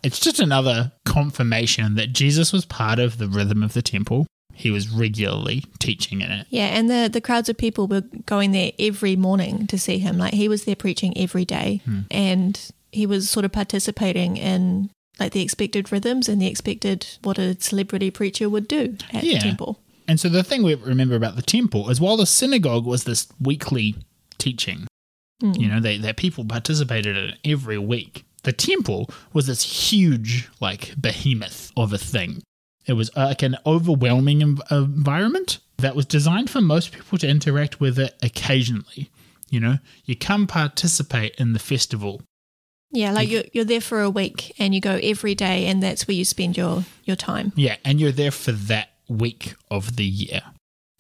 It's 0.03 0.21
just 0.21 0.41
another 0.41 0.93
confirmation 1.07 1.95
that 1.95 2.13
Jesus 2.13 2.53
was 2.53 2.67
part 2.67 2.99
of 2.99 3.17
the 3.19 3.29
rhythm 3.29 3.63
of 3.63 3.73
the 3.73 3.83
temple. 3.83 4.27
He 4.55 4.71
was 4.71 4.89
regularly 4.89 5.65
teaching 5.79 6.21
in 6.21 6.31
it. 6.31 6.47
Yeah, 6.51 6.67
and 6.67 6.89
the 6.91 7.09
the 7.13 7.21
crowds 7.21 7.49
of 7.49 7.57
people 7.57 7.87
were 7.87 8.03
going 8.27 8.53
there 8.53 8.73
every 8.79 9.17
morning 9.17 9.67
to 9.69 9.79
see 9.79 9.99
him. 9.99 10.19
Like 10.19 10.35
he 10.35 10.49
was 10.49 10.65
there 10.65 10.77
preaching 10.77 11.17
every 11.17 11.45
day, 11.45 11.81
Hmm. 11.85 12.01
and 12.11 12.61
he 12.93 13.07
was 13.07 13.29
sort 13.31 13.45
of 13.45 13.53
participating 13.53 14.37
in 14.37 14.91
like 15.19 15.33
the 15.33 15.43
expected 15.43 15.91
rhythms 15.93 16.29
and 16.29 16.41
the 16.41 16.47
expected 16.47 17.07
what 17.23 17.39
a 17.39 17.59
celebrity 17.61 18.11
preacher 18.11 18.49
would 18.49 18.67
do 18.69 18.97
at 19.13 19.25
Yeah. 19.25 19.35
the 19.35 19.41
temple. 19.41 19.79
And 20.09 20.19
so 20.19 20.29
the 20.29 20.43
thing 20.43 20.63
we 20.63 20.75
remember 20.75 21.15
about 21.15 21.37
the 21.37 21.43
temple 21.43 21.89
is 21.91 22.01
while 22.01 22.17
the 22.17 22.27
synagogue 22.27 22.85
was 22.87 23.05
this 23.05 23.27
weekly 23.41 23.95
teaching, 24.39 24.87
Mm. 25.43 25.61
you 25.61 25.69
know, 25.69 25.81
they, 25.81 25.97
that 25.99 26.17
people 26.17 26.45
participated 26.45 27.17
in 27.17 27.31
it 27.31 27.39
every 27.45 27.79
week, 27.79 28.25
the 28.43 28.53
temple 28.53 29.09
was 29.33 29.47
this 29.47 29.91
huge, 29.93 30.49
like, 30.61 30.95
behemoth 31.01 31.71
of 31.77 31.93
a 31.93 31.99
thing. 31.99 32.43
It 32.87 32.95
was 32.95 33.11
uh, 33.17 33.27
like 33.27 33.43
an 33.43 33.57
overwhelming 33.65 34.41
env- 34.41 34.73
environment 34.73 35.59
that 35.79 35.95
was 35.95 36.07
designed 36.07 36.51
for 36.51 36.61
most 36.61 36.93
people 36.93 37.19
to 37.19 37.29
interact 37.29 37.81
with 37.81 37.99
it 37.99 38.17
occasionally. 38.23 39.11
You 39.51 39.61
know, 39.61 39.79
you 40.05 40.17
come 40.17 40.47
participate 40.47 41.35
in 41.37 41.53
the 41.53 41.59
festival. 41.59 42.23
Yeah, 42.91 43.13
like 43.13 43.31
you're 43.31 43.45
you're 43.53 43.65
there 43.65 43.81
for 43.81 44.01
a 44.03 44.11
week 44.11 44.55
and 44.59 44.75
you 44.75 44.81
go 44.81 44.99
every 45.03 45.35
day, 45.35 45.67
and 45.67 45.83
that's 45.83 46.07
where 46.07 46.15
you 46.15 46.25
spend 46.25 46.57
your 46.57 46.85
your 47.05 47.17
time. 47.17 47.53
Yeah, 47.57 47.77
and 47.85 48.01
you're 48.01 48.13
there 48.13 48.31
for 48.31 48.53
that 48.53 48.91
week 49.09 49.55
of 49.71 49.97
the 49.97 50.05
year, 50.05 50.43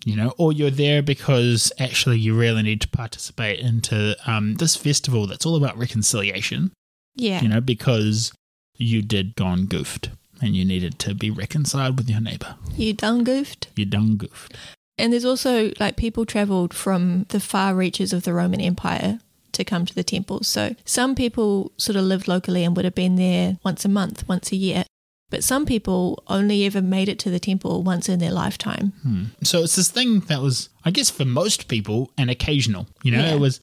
you 0.04 0.16
know, 0.16 0.34
or 0.38 0.52
you're 0.52 0.70
there 0.70 1.02
because 1.02 1.72
actually 1.78 2.18
you 2.18 2.34
really 2.34 2.62
need 2.62 2.80
to 2.82 2.88
participate 2.88 3.60
into 3.60 4.16
um, 4.26 4.54
this 4.56 4.76
festival 4.76 5.26
that's 5.26 5.46
all 5.46 5.56
about 5.56 5.76
reconciliation, 5.76 6.72
Yeah, 7.14 7.42
you 7.42 7.48
know, 7.48 7.60
because 7.60 8.32
you 8.76 9.02
did 9.02 9.34
gone 9.36 9.66
goofed 9.66 10.10
and 10.42 10.54
you 10.56 10.64
needed 10.64 10.98
to 11.00 11.14
be 11.14 11.30
reconciled 11.30 11.96
with 11.96 12.10
your 12.10 12.20
neighbor. 12.20 12.56
you 12.76 12.92
done 12.92 13.24
goofed. 13.24 13.68
You 13.76 13.84
done 13.86 14.16
goofed. 14.16 14.54
And 14.98 15.12
there's 15.12 15.24
also 15.24 15.72
like 15.80 15.96
people 15.96 16.26
traveled 16.26 16.74
from 16.74 17.24
the 17.30 17.40
far 17.40 17.74
reaches 17.74 18.12
of 18.12 18.24
the 18.24 18.34
Roman 18.34 18.60
Empire 18.60 19.20
to 19.52 19.64
come 19.64 19.84
to 19.86 19.94
the 19.94 20.04
temples. 20.04 20.46
So 20.48 20.74
some 20.84 21.14
people 21.14 21.72
sort 21.76 21.96
of 21.96 22.04
lived 22.04 22.28
locally 22.28 22.64
and 22.64 22.74
would 22.76 22.84
have 22.84 22.94
been 22.94 23.16
there 23.16 23.58
once 23.64 23.84
a 23.84 23.88
month, 23.88 24.28
once 24.28 24.52
a 24.52 24.56
year. 24.56 24.84
But 25.30 25.42
some 25.44 25.64
people 25.64 26.22
only 26.28 26.66
ever 26.66 26.82
made 26.82 27.08
it 27.08 27.18
to 27.20 27.30
the 27.30 27.40
temple 27.40 27.82
once 27.82 28.08
in 28.08 28.18
their 28.18 28.30
lifetime. 28.32 28.92
Hmm. 29.02 29.24
So 29.42 29.62
it's 29.62 29.76
this 29.76 29.90
thing 29.90 30.20
that 30.20 30.40
was, 30.42 30.68
I 30.84 30.90
guess, 30.90 31.08
for 31.10 31.24
most 31.24 31.68
people, 31.68 32.10
an 32.18 32.28
occasional. 32.28 32.86
You 33.02 33.12
know, 33.12 33.20
Yeah. 33.24 33.34
it 33.34 33.40
was 33.40 33.60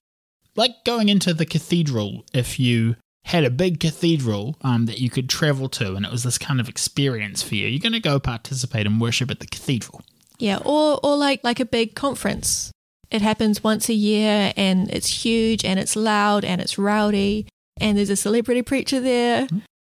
like 0.55 0.83
going 0.83 1.09
into 1.09 1.33
the 1.33 1.45
cathedral 1.45 2.25
if 2.33 2.59
you 2.59 2.95
had 3.25 3.43
a 3.43 3.49
big 3.49 3.79
cathedral 3.79 4.57
um, 4.61 4.85
that 4.85 4.99
you 4.99 5.09
could 5.09 5.29
travel 5.29 5.69
to, 5.69 5.95
and 5.95 6.05
it 6.05 6.11
was 6.11 6.23
this 6.23 6.37
kind 6.37 6.59
of 6.59 6.69
experience 6.69 7.43
for 7.43 7.55
you. 7.55 7.67
You're 7.67 7.79
going 7.79 7.93
to 7.93 7.99
go 7.99 8.19
participate 8.19 8.85
and 8.85 8.99
worship 8.99 9.29
at 9.29 9.39
the 9.39 9.47
cathedral. 9.47 10.01
Yeah, 10.39 10.59
or 10.65 10.99
or 11.03 11.17
like 11.17 11.43
like 11.43 11.59
a 11.59 11.65
big 11.65 11.95
conference. 11.95 12.71
It 13.11 13.21
happens 13.21 13.63
once 13.63 13.89
a 13.89 13.93
year 13.93 14.53
and 14.55 14.89
it's 14.91 15.25
huge 15.25 15.65
and 15.65 15.79
it's 15.79 15.95
loud 15.95 16.45
and 16.45 16.61
it's 16.61 16.77
rowdy 16.77 17.47
and 17.79 17.97
there's 17.97 18.11
a 18.11 18.15
celebrity 18.15 18.61
preacher 18.61 18.99
there. 18.99 19.47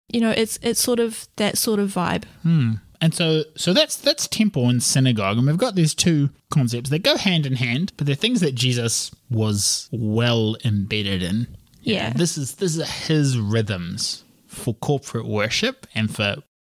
You 0.08 0.20
know, 0.20 0.30
it's 0.30 0.58
it's 0.62 0.80
sort 0.80 1.00
of 1.00 1.28
that 1.36 1.58
sort 1.58 1.80
of 1.80 1.90
vibe. 1.90 2.24
Hmm. 2.42 2.74
And 3.00 3.14
so, 3.14 3.44
so 3.56 3.72
that's 3.72 3.96
that's 3.96 4.26
temple 4.26 4.68
and 4.68 4.82
synagogue, 4.82 5.38
and 5.38 5.46
we've 5.46 5.56
got 5.56 5.76
these 5.76 5.94
two 5.94 6.30
concepts 6.50 6.90
that 6.90 7.04
go 7.04 7.16
hand 7.16 7.46
in 7.46 7.54
hand, 7.54 7.92
but 7.96 8.06
they're 8.06 8.16
things 8.16 8.40
that 8.40 8.54
Jesus 8.56 9.12
was 9.30 9.88
well 9.92 10.56
embedded 10.64 11.22
in. 11.22 11.46
Yeah. 11.88 12.08
know, 12.08 12.14
this 12.16 12.38
is 12.38 12.56
this 12.56 12.76
is 12.76 12.88
his 13.06 13.38
rhythms 13.38 14.24
for 14.46 14.74
corporate 14.74 15.26
worship 15.26 15.86
and 15.94 16.14
for 16.14 16.36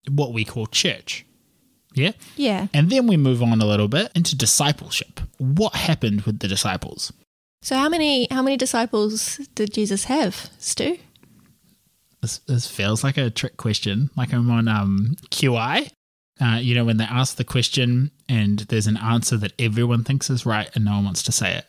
what 0.09 0.33
we 0.33 0.45
call 0.45 0.67
church. 0.67 1.25
Yeah. 1.93 2.11
Yeah. 2.35 2.67
And 2.73 2.89
then 2.89 3.07
we 3.07 3.17
move 3.17 3.41
on 3.41 3.61
a 3.61 3.65
little 3.65 3.87
bit 3.87 4.11
into 4.15 4.35
discipleship. 4.35 5.19
What 5.37 5.75
happened 5.75 6.21
with 6.21 6.39
the 6.39 6.47
disciples? 6.47 7.11
So 7.61 7.75
how 7.75 7.89
many 7.89 8.27
how 8.31 8.41
many 8.41 8.57
disciples 8.57 9.37
did 9.55 9.73
Jesus 9.73 10.05
have, 10.05 10.49
Stu? 10.59 10.97
This, 12.21 12.39
this 12.39 12.67
feels 12.67 13.03
like 13.03 13.17
a 13.17 13.29
trick 13.29 13.55
question, 13.55 14.09
like 14.17 14.33
I'm 14.33 14.51
on 14.51 14.67
um, 14.67 15.15
QI. 15.29 15.89
Uh, 16.41 16.57
you 16.61 16.73
know, 16.73 16.85
when 16.85 16.97
they 16.97 17.05
ask 17.05 17.35
the 17.35 17.43
question 17.43 18.11
and 18.29 18.59
there's 18.59 18.87
an 18.87 18.97
answer 18.97 19.35
that 19.37 19.53
everyone 19.59 20.03
thinks 20.03 20.29
is 20.29 20.45
right 20.45 20.69
and 20.73 20.85
no 20.85 20.91
one 20.91 21.05
wants 21.05 21.23
to 21.23 21.31
say 21.31 21.55
it. 21.55 21.65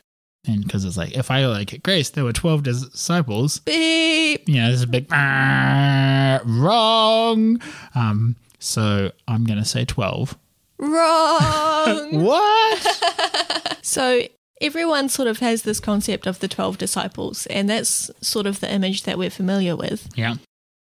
And 0.47 0.63
because 0.65 0.85
it's 0.85 0.97
like, 0.97 1.17
if 1.17 1.31
I 1.31 1.45
like 1.47 1.83
Grace, 1.83 2.11
there 2.11 2.25
were 2.25 2.33
12 2.33 2.63
disciples, 2.63 3.59
Beep. 3.61 4.49
you 4.49 4.55
know, 4.57 4.69
there's 4.69 4.83
a 4.83 4.87
big 4.87 5.07
"Ah, 5.11 6.41
wrong. 6.45 7.61
Um, 7.95 8.37
so 8.59 9.13
I'm 9.29 9.45
going 9.45 9.59
to 9.59 9.65
say 9.65 9.85
12. 9.85 10.37
Wrong. 10.79 12.09
What? 12.25 13.79
so 13.83 14.23
everyone 14.61 15.09
sort 15.09 15.29
of 15.29 15.39
has 15.41 15.63
this 15.63 15.79
concept 15.81 16.27
of 16.27 16.39
the 16.41 16.49
12 16.49 16.79
disciples 16.79 17.47
and 17.47 17.69
that's 17.69 18.11
sort 18.21 18.47
of 18.47 18.61
the 18.61 18.73
image 18.73 19.03
that 19.05 19.17
we're 19.19 19.31
familiar 19.31 19.77
with. 19.77 20.09
yeah. 20.17 20.35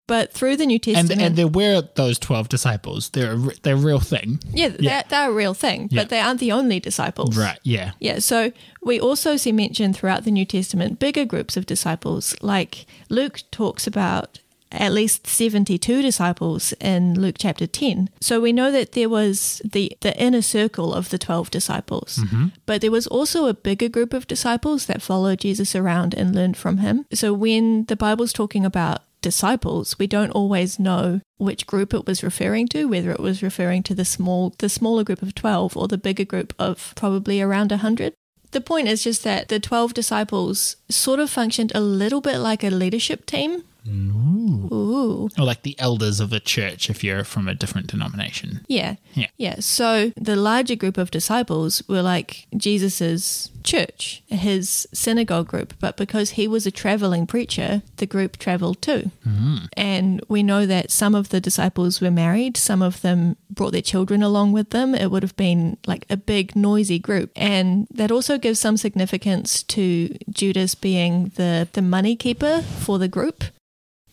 But 0.07 0.31
through 0.31 0.57
the 0.57 0.65
New 0.65 0.77
Testament 0.79 1.19
and 1.21 1.35
there 1.35 1.47
were 1.47 1.81
those 1.95 2.19
12 2.19 2.47
disciples. 2.49 3.09
They're 3.09 3.33
a, 3.33 3.37
they're 3.63 3.75
a 3.75 3.77
real 3.77 3.99
thing. 3.99 4.39
Yeah, 4.51 4.67
Yeah. 4.79 5.01
They're, 5.01 5.03
they're 5.09 5.29
a 5.31 5.33
real 5.33 5.53
thing, 5.53 5.87
Yeah. 5.91 6.01
but 6.01 6.09
they 6.09 6.19
aren't 6.19 6.39
the 6.39 6.51
only 6.51 6.79
disciples. 6.79 7.35
Right. 7.37 7.59
Yeah. 7.63 7.91
Yeah, 7.99 8.19
so 8.19 8.51
we 8.83 8.99
also 8.99 9.35
see 9.37 9.51
mentioned 9.51 9.95
throughout 9.95 10.23
the 10.23 10.31
New 10.31 10.45
Testament 10.45 10.99
bigger 10.99 11.25
groups 11.25 11.57
of 11.57 11.65
disciples. 11.65 12.35
Like 12.41 12.85
Luke 13.09 13.41
talks 13.51 13.87
about 13.87 14.39
at 14.71 14.91
least 14.91 15.25
72 15.27 16.01
disciples 16.01 16.73
in 16.73 17.19
Luke 17.19 17.35
chapter 17.39 17.65
10. 17.65 18.09
So 18.19 18.39
we 18.41 18.51
know 18.51 18.71
that 18.71 18.91
there 18.91 19.09
was 19.09 19.61
the, 19.63 19.95
the 20.01 20.19
inner 20.21 20.41
circle 20.41 20.93
of 20.93 21.09
the 21.09 21.17
12 21.17 21.49
disciples, 21.49 22.17
mm-hmm. 22.17 22.47
but 22.65 22.81
there 22.81 22.91
was 22.91 23.07
also 23.07 23.47
a 23.47 23.53
bigger 23.53 23.87
group 23.89 24.13
of 24.13 24.27
disciples 24.27 24.85
that 24.87 25.01
followed 25.01 25.39
Jesus 25.39 25.75
around 25.75 26.13
and 26.13 26.35
learned 26.35 26.57
from 26.57 26.79
him. 26.79 27.05
So 27.13 27.33
when 27.33 27.85
the 27.85 27.95
Bible's 27.95 28.33
talking 28.33 28.65
about 28.65 29.01
disciples, 29.25 29.97
we 29.97 30.05
don't 30.05 30.29
always 30.39 30.77
know 30.77 31.19
which 31.37 31.65
group 31.65 31.95
it 31.95 32.05
was 32.05 32.23
referring 32.23 32.67
to, 32.67 32.85
whether 32.85 33.09
it 33.09 33.19
was 33.19 33.41
referring 33.41 33.81
to 33.83 33.95
the 33.95 34.05
small 34.05 34.53
the 34.59 34.69
smaller 34.69 35.03
group 35.03 35.23
of 35.23 35.33
12 35.33 35.75
or 35.75 35.87
the 35.87 35.97
bigger 35.97 36.23
group 36.23 36.53
of 36.59 36.93
probably 36.95 37.41
around 37.41 37.71
100. 37.71 38.13
the 38.51 38.61
point 38.61 38.87
is 38.87 39.03
just 39.03 39.23
that 39.23 39.47
the 39.47 39.59
12 39.59 39.95
disciples 39.95 40.77
sort 40.89 41.19
of 41.19 41.29
functioned 41.29 41.71
a 41.73 41.81
little 41.81 42.21
bit 42.21 42.37
like 42.37 42.63
a 42.63 42.69
leadership 42.69 43.25
team. 43.25 43.63
Ooh. 43.87 45.29
Or 45.37 45.45
like 45.45 45.63
the 45.63 45.77
elders 45.79 46.19
of 46.19 46.33
a 46.33 46.39
church 46.39 46.89
if 46.89 47.03
you're 47.03 47.23
from 47.23 47.47
a 47.47 47.55
different 47.55 47.87
denomination. 47.87 48.61
Yeah. 48.67 48.95
Yeah. 49.13 49.27
Yeah. 49.37 49.59
So 49.59 50.11
the 50.15 50.35
larger 50.35 50.75
group 50.75 50.97
of 50.97 51.11
disciples 51.11 51.83
were 51.87 52.01
like 52.01 52.47
Jesus's 52.55 53.51
church, 53.63 54.23
his 54.27 54.87
synagogue 54.93 55.47
group. 55.47 55.73
But 55.79 55.97
because 55.97 56.31
he 56.31 56.47
was 56.47 56.65
a 56.65 56.71
traveling 56.71 57.27
preacher, 57.27 57.81
the 57.97 58.05
group 58.05 58.37
traveled 58.37 58.81
too. 58.81 59.11
Hmm. 59.23 59.57
And 59.75 60.23
we 60.27 60.43
know 60.43 60.65
that 60.65 60.91
some 60.91 61.15
of 61.15 61.29
the 61.29 61.41
disciples 61.41 61.99
were 61.99 62.11
married, 62.11 62.57
some 62.57 62.81
of 62.81 63.01
them 63.01 63.35
brought 63.49 63.71
their 63.71 63.81
children 63.81 64.21
along 64.21 64.51
with 64.51 64.69
them. 64.69 64.93
It 64.95 65.11
would 65.11 65.23
have 65.23 65.35
been 65.35 65.77
like 65.87 66.05
a 66.09 66.17
big, 66.17 66.55
noisy 66.55 66.99
group. 66.99 67.31
And 67.35 67.87
that 67.91 68.11
also 68.11 68.37
gives 68.37 68.59
some 68.59 68.77
significance 68.77 69.63
to 69.63 70.15
Judas 70.29 70.75
being 70.75 71.31
the, 71.35 71.67
the 71.73 71.81
money 71.81 72.15
keeper 72.15 72.61
for 72.61 72.99
the 72.99 73.07
group 73.07 73.43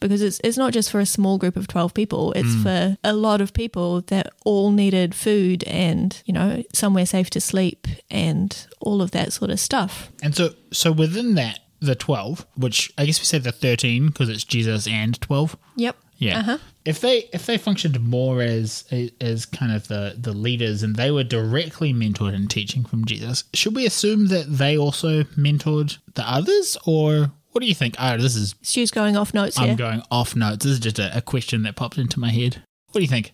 because 0.02 0.20
it's 0.22 0.40
it's 0.44 0.58
not 0.58 0.72
just 0.72 0.90
for 0.90 1.00
a 1.00 1.06
small 1.06 1.38
group 1.38 1.56
of 1.56 1.66
12 1.66 1.94
people 1.94 2.32
it's 2.32 2.54
for 2.62 2.96
a 3.04 3.12
lot 3.12 3.40
of 3.40 3.52
people 3.52 4.00
that 4.02 4.32
all 4.44 4.70
needed 4.70 5.14
food 5.14 5.64
and 5.64 6.22
you 6.26 6.34
know 6.34 6.62
somewhere 6.74 7.06
safe 7.06 7.30
to 7.30 7.40
sleep 7.40 7.86
and 8.10 8.66
all 8.80 9.00
of 9.00 9.10
that 9.12 9.32
sort 9.32 9.50
of 9.50 9.58
stuff 9.58 10.10
And 10.22 10.34
so 10.34 10.50
so 10.72 10.92
within 10.92 11.34
that 11.36 11.60
the 11.80 11.96
12, 11.96 12.46
which 12.56 12.92
I 12.96 13.06
guess 13.06 13.18
we 13.18 13.24
say 13.24 13.38
the 13.38 13.50
13 13.50 14.06
because 14.06 14.28
it's 14.28 14.44
Jesus 14.44 14.86
and 14.86 15.20
12. 15.20 15.56
yep 15.76 15.96
Yeah. 16.18 16.38
Uh-huh. 16.38 16.58
If 16.84 17.00
they 17.00 17.28
if 17.32 17.46
they 17.46 17.58
functioned 17.58 17.98
more 18.00 18.40
as 18.42 18.84
as 19.20 19.46
kind 19.46 19.72
of 19.72 19.88
the 19.88 20.14
the 20.16 20.32
leaders 20.32 20.82
and 20.84 20.94
they 20.96 21.10
were 21.10 21.24
directly 21.24 21.92
mentored 21.92 22.34
and 22.34 22.48
teaching 22.48 22.84
from 22.84 23.04
Jesus, 23.04 23.44
should 23.52 23.74
we 23.74 23.84
assume 23.86 24.28
that 24.28 24.46
they 24.58 24.78
also 24.78 25.24
mentored 25.36 25.98
the 26.14 26.22
others 26.28 26.76
or 26.86 27.32
what 27.52 27.60
do 27.60 27.66
you 27.66 27.74
think? 27.74 27.94
Oh, 27.98 28.16
this 28.16 28.34
is 28.36 28.54
stu's 28.62 28.90
going 28.90 29.16
off 29.16 29.32
notes 29.34 29.58
I'm 29.58 29.68
here 29.68 29.76
going 29.76 30.02
off 30.10 30.34
notes. 30.34 30.64
This 30.64 30.72
is 30.74 30.80
just 30.80 30.98
a, 30.98 31.16
a 31.16 31.20
question 31.20 31.62
that 31.62 31.76
popped 31.76 31.98
into 31.98 32.18
my 32.18 32.30
head. 32.30 32.62
What 32.90 32.98
do 32.98 33.02
you 33.02 33.08
think? 33.08 33.32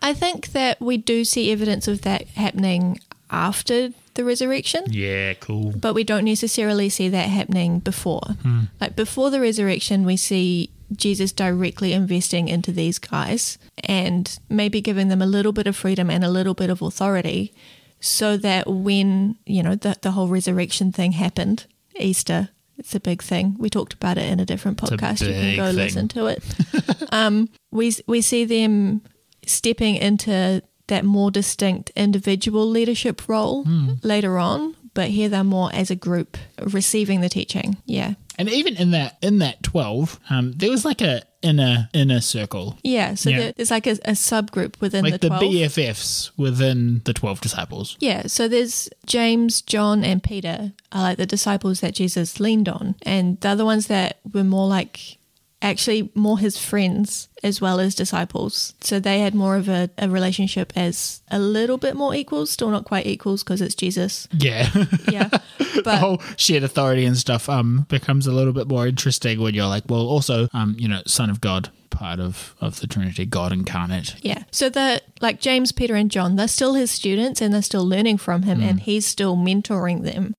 i 0.00 0.12
think 0.14 0.48
that 0.52 0.80
we 0.80 0.96
do 0.96 1.24
see 1.24 1.50
evidence 1.50 1.88
of 1.88 2.02
that 2.02 2.24
happening 2.28 3.00
after 3.30 3.90
the 4.14 4.24
resurrection 4.24 4.84
Yeah, 4.88 5.34
cool. 5.34 5.72
but 5.72 5.92
we 5.92 6.04
don't 6.04 6.24
necessarily 6.24 6.88
see 6.88 7.08
that 7.08 7.28
happening 7.28 7.80
before. 7.80 8.22
Hmm. 8.42 8.60
Like 8.80 8.94
before 8.96 9.30
the 9.30 9.40
resurrection, 9.40 10.04
we 10.06 10.16
see 10.16 10.70
Jesus 10.94 11.32
directly 11.32 11.92
investing 11.92 12.48
into 12.48 12.70
these 12.72 12.98
guys 12.98 13.58
and 13.84 14.38
maybe 14.48 14.80
giving 14.80 15.08
them 15.08 15.20
a 15.20 15.26
little 15.26 15.52
bit 15.52 15.66
of 15.66 15.76
freedom 15.76 16.10
and 16.10 16.24
a 16.24 16.30
little 16.30 16.54
bit 16.54 16.70
of 16.70 16.80
authority 16.80 17.52
so 18.00 18.36
that 18.36 18.66
when, 18.68 19.36
you 19.46 19.62
know, 19.62 19.74
the, 19.74 19.96
the 20.00 20.12
whole 20.12 20.28
resurrection 20.28 20.90
thing 20.92 21.12
happened, 21.12 21.66
Easter, 21.98 22.48
it's 22.78 22.94
a 22.94 23.00
big 23.00 23.22
thing. 23.22 23.56
We 23.58 23.68
talked 23.68 23.92
about 23.92 24.18
it 24.18 24.30
in 24.30 24.40
a 24.40 24.46
different 24.46 24.80
a 24.82 24.86
podcast. 24.86 25.26
You 25.26 25.32
can 25.32 25.56
go 25.56 25.66
thing. 25.66 25.76
listen 25.76 26.08
to 26.08 26.26
it. 26.26 26.42
um, 27.12 27.48
we, 27.70 27.92
we 28.06 28.22
see 28.22 28.44
them 28.44 29.02
stepping 29.44 29.96
into 29.96 30.62
that 30.86 31.04
more 31.04 31.30
distinct 31.30 31.90
individual 31.96 32.66
leadership 32.66 33.28
role 33.28 33.64
later 34.02 34.38
on, 34.38 34.74
but 34.94 35.08
here 35.08 35.28
they're 35.28 35.44
more 35.44 35.70
as 35.74 35.90
a 35.90 35.96
group 35.96 36.38
receiving 36.62 37.20
the 37.20 37.28
teaching. 37.28 37.76
Yeah. 37.84 38.14
And 38.38 38.48
even 38.48 38.76
in 38.76 38.92
that 38.92 39.18
in 39.20 39.38
that 39.38 39.62
12, 39.62 40.20
um, 40.30 40.52
there 40.52 40.70
was 40.70 40.84
like 40.84 41.00
a 41.00 41.22
inner 41.42 41.88
inner 41.92 42.20
circle. 42.20 42.78
Yeah. 42.82 43.14
So 43.14 43.30
Yeah. 43.30 43.38
There, 43.38 43.52
there's 43.52 43.70
like 43.70 43.86
a, 43.86 43.92
a 44.04 44.12
subgroup 44.12 44.80
within 44.80 45.04
Like 45.04 45.20
the 45.20 45.28
the 45.28 45.34
BFFs 45.34 46.30
within 46.36 47.02
the 47.04 47.12
12 47.12 47.40
disciples. 47.40 47.96
Yeah, 48.00 48.26
so 48.26 48.48
there's 48.48 48.88
James, 49.06 49.62
John, 49.62 50.04
and 50.04 50.22
Peter 50.22 50.72
are 50.92 51.02
like 51.02 51.18
the 51.18 51.26
disciples 51.26 51.80
that 51.80 51.94
Jesus 51.94 52.40
leaned 52.40 52.68
on, 52.68 52.94
and 53.02 53.40
the 53.40 53.48
other 53.48 53.64
ones 53.64 53.86
that 53.88 54.18
were 54.32 54.44
more 54.44 54.68
like 54.68 55.17
actually 55.60 56.10
more 56.14 56.38
his 56.38 56.56
friends 56.56 57.28
as 57.42 57.60
well 57.60 57.80
as 57.80 57.94
disciples. 57.94 58.74
So 58.80 59.00
they 59.00 59.20
had 59.20 59.34
more 59.34 59.56
of 59.56 59.68
a, 59.68 59.90
a 59.98 60.08
relationship 60.08 60.72
as 60.76 61.22
a 61.30 61.38
little 61.38 61.78
bit 61.78 61.96
more 61.96 62.14
equals, 62.14 62.50
still 62.50 62.70
not 62.70 62.84
quite 62.84 63.06
equals 63.06 63.42
because 63.42 63.60
it's 63.60 63.74
Jesus. 63.74 64.28
Yeah. 64.32 64.70
Yeah, 65.08 65.28
the 65.58 65.82
but 65.84 65.98
whole 65.98 66.22
shared 66.36 66.62
authority 66.62 67.04
and 67.04 67.16
stuff 67.16 67.48
um 67.48 67.86
becomes 67.88 68.26
a 68.26 68.32
little 68.32 68.52
bit 68.52 68.68
more 68.68 68.86
interesting 68.86 69.40
when 69.40 69.54
you're 69.54 69.66
like, 69.66 69.84
well, 69.88 70.06
also 70.06 70.48
um, 70.52 70.76
you 70.78 70.86
know, 70.86 71.02
son 71.06 71.30
of 71.30 71.40
God, 71.40 71.70
part 71.90 72.20
of 72.20 72.54
of 72.60 72.80
the 72.80 72.86
Trinity, 72.86 73.24
God 73.24 73.52
incarnate. 73.52 74.16
Yeah. 74.22 74.44
So 74.50 74.68
the 74.68 75.00
like 75.20 75.40
James, 75.40 75.72
Peter, 75.72 75.94
and 75.94 76.10
John, 76.10 76.36
they're 76.36 76.46
still 76.48 76.74
his 76.74 76.90
students 76.90 77.40
and 77.40 77.54
they're 77.54 77.62
still 77.62 77.86
learning 77.86 78.18
from 78.18 78.42
him 78.42 78.62
and 78.62 78.80
he's 78.80 79.06
still 79.06 79.36
mentoring 79.36 80.02
them. 80.04 80.34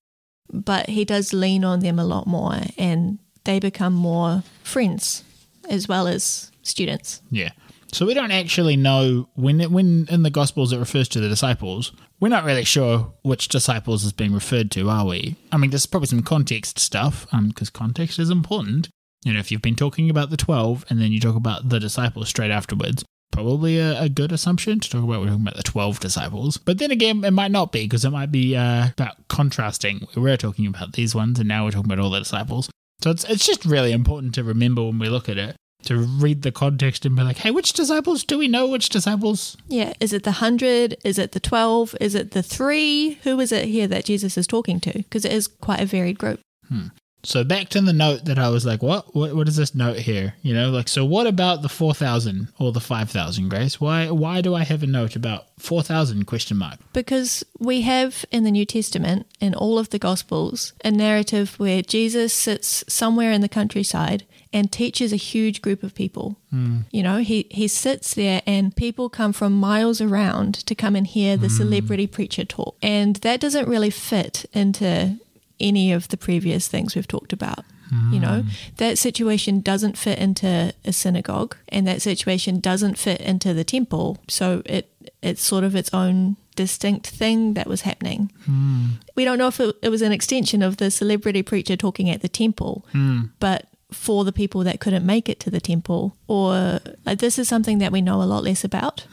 But 0.52 0.90
he 0.90 1.04
does 1.04 1.34
lean 1.34 1.64
on 1.64 1.80
them 1.80 2.00
a 2.00 2.06
lot 2.06 2.28
more 2.28 2.60
and 2.78 3.20
they 3.50 3.60
become 3.60 3.94
more 3.94 4.44
friends 4.64 5.24
as 5.72 5.88
well 5.88 6.08
as 6.08 6.52
students. 6.62 7.20
Yeah. 7.32 7.50
So 7.92 8.06
we 8.06 8.14
don't 8.14 8.30
actually 8.30 8.78
know 8.78 9.28
when 9.34 9.60
it, 9.60 9.72
when 9.72 10.08
in 10.12 10.22
the 10.22 10.30
Gospels 10.30 10.72
it 10.72 10.78
refers 10.78 11.10
to 11.10 11.20
the 11.20 11.28
disciples. 11.28 11.92
We're 12.20 12.30
not 12.30 12.44
really 12.44 12.64
sure 12.64 13.12
which 13.24 13.48
disciples 13.48 14.04
is 14.04 14.14
being 14.14 14.34
referred 14.34 14.70
to, 14.72 14.88
are 14.88 15.08
we? 15.08 15.36
I 15.52 15.58
mean, 15.58 15.72
there's 15.72 15.88
probably 15.88 16.06
some 16.06 16.22
context 16.22 16.78
stuff, 16.78 17.26
um, 17.32 17.48
because 17.48 17.72
context 17.72 18.20
is 18.20 18.30
important. 18.30 18.90
You 19.26 19.34
know, 19.34 19.40
if 19.40 19.52
you've 19.52 19.64
been 19.64 19.76
talking 19.76 20.12
about 20.12 20.30
the 20.30 20.38
twelve 20.38 20.86
and 20.88 21.02
then 21.02 21.12
you 21.12 21.20
talk 21.20 21.36
about 21.36 21.70
the 21.70 21.80
disciples 21.80 22.30
straight 22.30 22.52
afterwards, 22.52 23.04
probably 23.32 23.80
a, 23.80 24.00
a 24.00 24.10
good 24.10 24.32
assumption 24.32 24.80
to 24.80 24.90
talk 24.90 25.04
about. 25.04 25.22
We're 25.22 25.28
talking 25.28 25.42
about 25.42 25.58
the 25.58 25.64
twelve 25.64 26.00
disciples, 26.00 26.58
but 26.58 26.78
then 26.78 26.92
again, 26.92 27.24
it 27.24 27.32
might 27.32 27.52
not 27.52 27.72
be 27.72 27.86
because 27.86 28.06
it 28.06 28.12
might 28.12 28.32
be 28.32 28.56
uh, 28.56 28.90
about 28.90 29.28
contrasting. 29.28 30.06
We 30.16 30.22
were 30.22 30.38
talking 30.38 30.68
about 30.68 30.94
these 30.94 31.16
ones, 31.16 31.40
and 31.40 31.48
now 31.48 31.66
we're 31.66 31.72
talking 31.72 31.92
about 31.92 32.04
all 32.04 32.12
the 32.12 32.20
disciples. 32.20 32.70
So 33.02 33.12
it's 33.12 33.24
it's 33.26 33.46
just 33.46 33.66
really 33.66 33.92
important 33.92 34.34
to 34.36 34.44
remember 34.44 34.84
when 34.84 35.00
we 35.00 35.10
look 35.10 35.30
at 35.30 35.38
it 35.38 35.56
to 35.84 35.98
read 35.98 36.42
the 36.42 36.52
context 36.52 37.06
and 37.06 37.16
be 37.16 37.24
like, 37.24 37.38
hey, 37.38 37.52
which 37.52 37.72
disciples 37.74 38.24
do 38.24 38.38
we 38.38 38.48
know? 38.50 38.68
Which 38.68 38.90
disciples? 38.90 39.56
Yeah. 39.68 39.94
Is 40.00 40.12
it 40.12 40.24
the 40.24 40.34
hundred? 40.34 40.98
Is 41.06 41.18
it 41.18 41.32
the 41.32 41.40
twelve? 41.40 41.96
Is 42.02 42.16
it 42.16 42.32
the 42.32 42.44
three? 42.44 43.20
Who 43.24 43.40
is 43.40 43.52
it 43.52 43.66
here 43.66 43.88
that 43.88 44.06
Jesus 44.06 44.38
is 44.38 44.48
talking 44.48 44.80
to? 44.82 44.92
Because 44.94 45.24
it 45.24 45.32
is 45.32 45.48
quite 45.48 45.80
a 45.80 45.86
varied 45.86 46.20
group. 46.20 46.40
Hmm. 46.68 46.88
So 47.24 47.44
back 47.44 47.70
to 47.70 47.82
the 47.82 47.94
note 47.94 48.26
that 48.26 48.40
I 48.40 48.50
was 48.50 48.66
like, 48.66 48.82
what? 48.82 49.14
What, 49.16 49.36
what 49.36 49.48
is 49.48 49.56
this 49.56 49.76
note 49.76 49.98
here? 49.98 50.36
You 50.42 50.54
know, 50.54 50.70
like, 50.70 50.88
so 50.88 51.04
what 51.04 51.28
about 51.28 51.62
the 51.62 51.70
4,000 51.70 52.50
or 52.60 52.72
the 52.72 52.80
5,000, 52.80 53.50
Grace? 53.50 53.82
Why, 53.82 54.10
why 54.10 54.42
do 54.42 54.56
I 54.56 54.64
have 54.64 54.84
a 54.84 54.88
note 54.88 55.16
about 55.16 55.48
4,000 55.60 56.26
question 56.26 56.58
mark? 56.58 56.80
Because 56.94 57.44
we 57.60 57.82
have 57.82 58.26
in 58.32 58.44
the 58.44 58.52
New 58.52 58.66
Testament, 58.66 59.28
in 59.40 59.54
all 59.54 59.78
of 59.78 59.90
the 59.90 60.00
Gospels, 60.00 60.74
a 60.84 60.92
narrative 60.92 61.60
where 61.60 61.82
Jesus 61.82 62.34
sits 62.34 62.84
somewhere 62.88 63.32
in 63.32 63.42
the 63.42 63.50
countryside 63.50 64.26
and 64.52 64.72
teaches 64.72 65.14
a 65.14 65.18
huge 65.18 65.62
group 65.62 65.84
of 65.84 65.94
people. 65.94 66.38
Hmm. 66.50 66.80
You 66.90 67.04
know, 67.04 67.18
he, 67.18 67.48
he 67.52 67.68
sits 67.68 68.16
there 68.16 68.42
and 68.48 68.76
people 68.76 69.10
come 69.10 69.34
from 69.34 69.54
miles 69.54 70.02
around 70.02 70.56
to 70.66 70.74
come 70.74 70.96
and 70.96 71.06
hear 71.06 71.38
the 71.38 71.50
hmm. 71.50 71.56
celebrity 71.56 72.08
preacher 72.08 72.46
talk. 72.46 72.76
And 72.82 73.18
that 73.18 73.40
doesn't 73.40 73.68
really 73.68 73.92
fit 73.92 74.46
into 74.54 75.20
any 75.60 75.92
of 75.92 76.08
the 76.08 76.18
previous 76.18 76.68
things 76.68 76.96
we've 76.96 77.08
talked 77.08 77.34
about. 77.34 77.66
You 78.12 78.20
know, 78.20 78.42
hmm. 78.44 78.50
that 78.78 79.00
situation 79.00 79.62
doesn't 79.62 79.98
fit 79.98 80.20
into 80.20 80.74
a 80.86 80.94
synagogue 80.94 81.56
and 81.70 81.88
that 81.88 82.04
situation 82.04 82.60
doesn't 82.60 83.00
fit 83.00 83.20
into 83.20 83.52
the 83.52 83.64
temple. 83.64 84.20
So 84.28 84.62
it 84.66 84.92
it's 85.24 85.42
sort 85.42 85.64
of 85.64 85.76
its 85.76 85.92
own 85.92 86.38
distinct 86.56 87.08
thing 87.08 87.56
that 87.56 87.66
was 87.66 87.82
happening. 87.82 88.32
Hmm. 88.46 88.86
We 89.16 89.26
don't 89.26 89.40
know 89.40 89.48
if 89.48 89.60
it, 89.60 89.76
it 89.82 89.90
was 89.90 90.04
an 90.04 90.12
extension 90.12 90.62
of 90.62 90.78
the 90.78 90.92
celebrity 90.92 91.42
preacher 91.42 91.76
talking 91.76 92.12
at 92.12 92.22
the 92.22 92.30
temple, 92.30 92.86
hmm. 92.92 93.22
but 93.40 93.66
for 93.92 94.24
the 94.24 94.32
people 94.32 94.64
that 94.64 94.80
couldn't 94.80 95.06
make 95.06 95.28
it 95.28 95.40
to 95.40 95.50
the 95.50 95.62
temple, 95.62 96.16
or 96.28 96.80
like, 97.08 97.18
this 97.18 97.40
is 97.40 97.48
something 97.48 97.80
that 97.80 97.92
we 97.92 98.02
know 98.02 98.22
a 98.22 98.26
lot 98.26 98.44
less 98.44 98.64
about. 98.64 99.08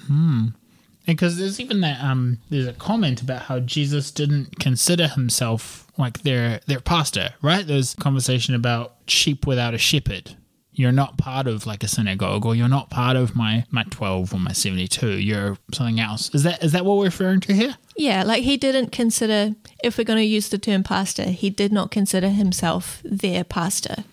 Because 1.06 1.38
there's 1.38 1.60
even 1.60 1.80
that 1.82 2.02
um, 2.02 2.38
there's 2.50 2.66
a 2.66 2.72
comment 2.72 3.22
about 3.22 3.42
how 3.42 3.60
Jesus 3.60 4.10
didn't 4.10 4.58
consider 4.58 5.06
himself 5.08 5.86
like 5.96 6.22
their 6.22 6.60
their 6.66 6.80
pastor, 6.80 7.30
right? 7.42 7.66
There's 7.66 7.94
conversation 7.94 8.54
about 8.54 8.96
sheep 9.06 9.46
without 9.46 9.74
a 9.74 9.78
shepherd. 9.78 10.36
You're 10.72 10.92
not 10.92 11.16
part 11.16 11.46
of 11.46 11.64
like 11.64 11.82
a 11.82 11.88
synagogue, 11.88 12.44
or 12.44 12.54
you're 12.54 12.68
not 12.68 12.90
part 12.90 13.16
of 13.16 13.34
my 13.34 13.64
my 13.70 13.84
twelve 13.84 14.34
or 14.34 14.40
my 14.40 14.52
seventy 14.52 14.88
two. 14.88 15.12
You're 15.12 15.56
something 15.72 16.00
else. 16.00 16.34
Is 16.34 16.42
that 16.42 16.62
is 16.62 16.72
that 16.72 16.84
what 16.84 16.98
we're 16.98 17.04
referring 17.04 17.40
to 17.40 17.54
here? 17.54 17.76
Yeah, 17.96 18.24
like 18.24 18.42
he 18.42 18.58
didn't 18.58 18.92
consider, 18.92 19.54
if 19.82 19.96
we're 19.96 20.04
going 20.04 20.18
to 20.18 20.24
use 20.24 20.50
the 20.50 20.58
term 20.58 20.82
pastor, 20.82 21.30
he 21.30 21.48
did 21.48 21.72
not 21.72 21.90
consider 21.90 22.28
himself 22.28 23.00
their 23.04 23.42
pastor. 23.42 24.04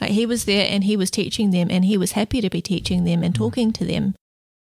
Like 0.00 0.10
he 0.10 0.26
was 0.26 0.46
there 0.46 0.66
and 0.68 0.82
he 0.82 0.96
was 0.96 1.12
teaching 1.12 1.52
them 1.52 1.68
and 1.70 1.84
he 1.84 1.96
was 1.96 2.12
happy 2.12 2.40
to 2.40 2.50
be 2.50 2.60
teaching 2.60 3.04
them 3.04 3.22
and 3.22 3.32
talking 3.32 3.72
to 3.74 3.84
them. 3.84 4.16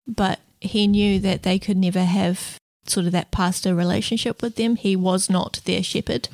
But 0.09 0.41
he 0.61 0.87
knew 0.87 1.19
that 1.21 1.43
they 1.43 1.59
could 1.59 1.77
never 1.77 2.05
have 2.05 2.59
sort 2.87 3.07
of 3.07 3.13
that 3.13 3.31
pastor 3.31 3.75
relationship 3.75 4.43
with 4.43 4.57
them. 4.57 4.77
He 4.77 4.97
was 4.97 5.29
not 5.29 5.61
their 5.65 5.83
shepherd. 5.83 6.29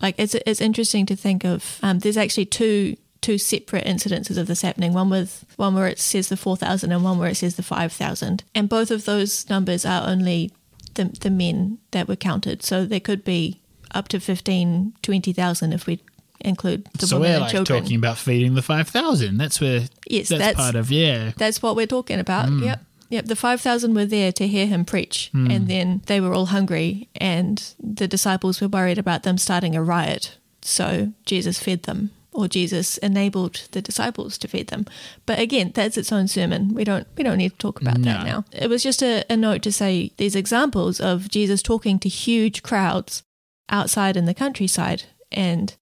Like 0.00 0.14
it's 0.18 0.34
it's 0.34 0.60
interesting 0.60 1.06
to 1.06 1.16
think 1.16 1.44
of. 1.44 1.78
Um, 1.82 1.98
there's 1.98 2.16
actually 2.16 2.46
two 2.46 2.96
two 3.20 3.38
separate 3.38 3.86
incidences 3.86 4.36
of 4.36 4.46
this 4.46 4.62
happening. 4.62 4.92
One 4.92 5.10
with 5.10 5.44
one 5.56 5.74
where 5.74 5.86
it 5.88 5.98
says 5.98 6.28
the 6.28 6.36
four 6.36 6.56
thousand 6.56 6.92
and 6.92 7.04
one 7.04 7.18
where 7.18 7.30
it 7.30 7.36
says 7.36 7.56
the 7.56 7.62
five 7.62 7.92
thousand, 7.92 8.44
and 8.54 8.68
both 8.68 8.90
of 8.90 9.04
those 9.04 9.48
numbers 9.48 9.84
are 9.84 10.06
only 10.06 10.52
the 10.94 11.04
the 11.04 11.30
men 11.30 11.78
that 11.90 12.08
were 12.08 12.16
counted. 12.16 12.62
So 12.62 12.84
there 12.84 13.00
could 13.00 13.24
be 13.24 13.60
up 13.94 14.08
to 14.08 14.20
15, 14.20 14.94
20,000 15.02 15.72
if 15.72 15.86
we 15.86 16.00
include 16.40 16.86
the 16.98 17.06
so 17.06 17.16
women 17.16 17.28
we're 17.28 17.34
and 17.34 17.42
like 17.42 17.50
children. 17.52 17.82
talking 17.82 17.96
about 17.96 18.18
feeding 18.18 18.54
the 18.54 18.62
5,000. 18.62 19.38
That's 19.38 19.60
where 19.60 19.82
yes, 20.06 20.28
that's, 20.28 20.40
that's, 20.40 20.56
part 20.56 20.74
of, 20.74 20.90
yeah. 20.90 21.32
that's 21.36 21.62
what 21.62 21.76
we're 21.76 21.86
talking 21.86 22.18
about. 22.18 22.48
Mm. 22.48 22.64
Yep. 22.64 22.84
Yep, 23.14 23.26
the 23.26 23.36
5,000 23.36 23.94
were 23.94 24.04
there 24.06 24.32
to 24.32 24.46
hear 24.48 24.66
him 24.66 24.84
preach, 24.84 25.30
Mm. 25.32 25.54
and 25.54 25.68
then 25.68 26.02
they 26.06 26.20
were 26.20 26.34
all 26.34 26.46
hungry, 26.46 27.08
and 27.14 27.62
the 27.98 28.08
disciples 28.08 28.60
were 28.60 28.66
worried 28.68 28.98
about 28.98 29.22
them 29.22 29.38
starting 29.38 29.76
a 29.76 29.82
riot. 29.84 30.36
So 30.62 31.12
Jesus 31.24 31.58
fed 31.60 31.84
them, 31.84 32.10
or 32.32 32.48
Jesus 32.48 32.98
enabled 32.98 33.68
the 33.70 33.80
disciples 33.80 34.36
to 34.38 34.48
feed 34.48 34.66
them. 34.66 34.84
But 35.26 35.38
again, 35.38 35.70
that's 35.72 35.96
its 35.96 36.10
own 36.10 36.26
sermon. 36.26 36.74
We 36.74 36.82
don't 36.82 37.06
we 37.16 37.22
don't 37.22 37.38
need 37.38 37.52
to 37.52 37.58
talk 37.58 37.80
about 37.80 38.02
that 38.02 38.26
now. 38.26 38.44
It 38.50 38.68
was 38.68 38.82
just 38.82 39.00
a, 39.02 39.24
a 39.30 39.36
note 39.36 39.62
to 39.62 39.70
say 39.72 40.10
these 40.16 40.34
examples 40.34 41.00
of 41.00 41.28
Jesus 41.28 41.62
talking 41.62 42.00
to 42.00 42.08
huge 42.08 42.62
crowds 42.64 43.22
outside 43.68 44.16
in 44.16 44.24
the 44.26 44.34
countryside, 44.34 45.04
and 45.30 45.76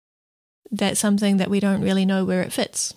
that's 0.70 1.00
something 1.00 1.38
that 1.38 1.50
we 1.50 1.60
don't 1.62 1.82
really 1.82 2.06
know 2.06 2.26
where 2.26 2.42
it 2.42 2.52
fits. 2.54 2.94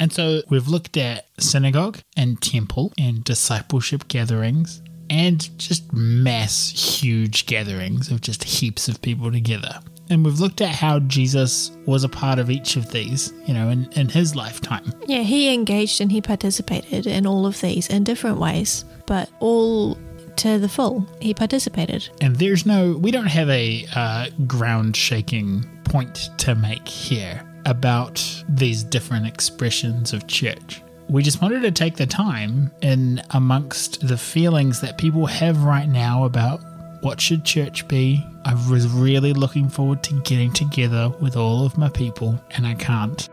And 0.00 0.12
so 0.12 0.42
we've 0.50 0.68
looked 0.68 0.96
at 0.96 1.26
synagogue 1.38 1.98
and 2.16 2.40
temple 2.40 2.92
and 2.98 3.22
discipleship 3.24 4.08
gatherings 4.08 4.82
and 5.10 5.58
just 5.58 5.92
mass, 5.92 6.70
huge 6.70 7.46
gatherings 7.46 8.10
of 8.10 8.20
just 8.20 8.44
heaps 8.44 8.88
of 8.88 9.00
people 9.02 9.30
together. 9.30 9.80
And 10.10 10.24
we've 10.24 10.40
looked 10.40 10.60
at 10.60 10.74
how 10.74 10.98
Jesus 11.00 11.70
was 11.86 12.04
a 12.04 12.08
part 12.08 12.38
of 12.38 12.50
each 12.50 12.76
of 12.76 12.90
these, 12.90 13.32
you 13.46 13.54
know, 13.54 13.70
in, 13.70 13.90
in 13.92 14.08
his 14.08 14.36
lifetime. 14.36 14.92
Yeah, 15.06 15.22
he 15.22 15.52
engaged 15.52 16.00
and 16.00 16.12
he 16.12 16.20
participated 16.20 17.06
in 17.06 17.26
all 17.26 17.46
of 17.46 17.60
these 17.60 17.88
in 17.88 18.04
different 18.04 18.38
ways, 18.38 18.84
but 19.06 19.30
all 19.40 19.96
to 20.36 20.58
the 20.58 20.68
full. 20.68 21.06
He 21.20 21.32
participated. 21.32 22.08
And 22.20 22.36
there's 22.36 22.66
no, 22.66 22.96
we 22.98 23.10
don't 23.10 23.26
have 23.26 23.48
a 23.48 23.86
uh, 23.94 24.26
ground 24.46 24.96
shaking 24.96 25.64
point 25.84 26.30
to 26.38 26.54
make 26.54 26.86
here 26.86 27.42
about 27.66 28.44
these 28.48 28.82
different 28.84 29.26
expressions 29.26 30.12
of 30.12 30.26
church. 30.26 30.82
We 31.08 31.22
just 31.22 31.42
wanted 31.42 31.62
to 31.62 31.70
take 31.70 31.96
the 31.96 32.06
time 32.06 32.70
in 32.80 33.22
amongst 33.30 34.06
the 34.06 34.16
feelings 34.16 34.80
that 34.80 34.96
people 34.98 35.26
have 35.26 35.64
right 35.64 35.88
now 35.88 36.24
about 36.24 36.60
what 37.02 37.20
should 37.20 37.44
church 37.44 37.86
be. 37.86 38.24
I 38.46 38.54
was 38.70 38.88
really 38.88 39.32
looking 39.32 39.68
forward 39.68 40.02
to 40.04 40.20
getting 40.22 40.52
together 40.52 41.10
with 41.20 41.36
all 41.36 41.66
of 41.66 41.76
my 41.76 41.90
people, 41.90 42.40
and 42.52 42.66
I 42.66 42.74
can't. 42.74 43.28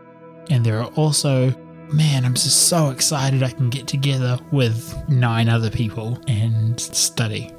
And 0.50 0.64
there 0.64 0.80
are 0.80 0.90
also, 0.94 1.50
man, 1.90 2.24
I'm 2.24 2.34
just 2.34 2.68
so 2.68 2.90
excited 2.90 3.42
I 3.42 3.50
can 3.50 3.70
get 3.70 3.86
together 3.86 4.38
with 4.50 4.94
nine 5.08 5.48
other 5.48 5.70
people 5.70 6.18
and 6.28 6.78
study 6.78 7.50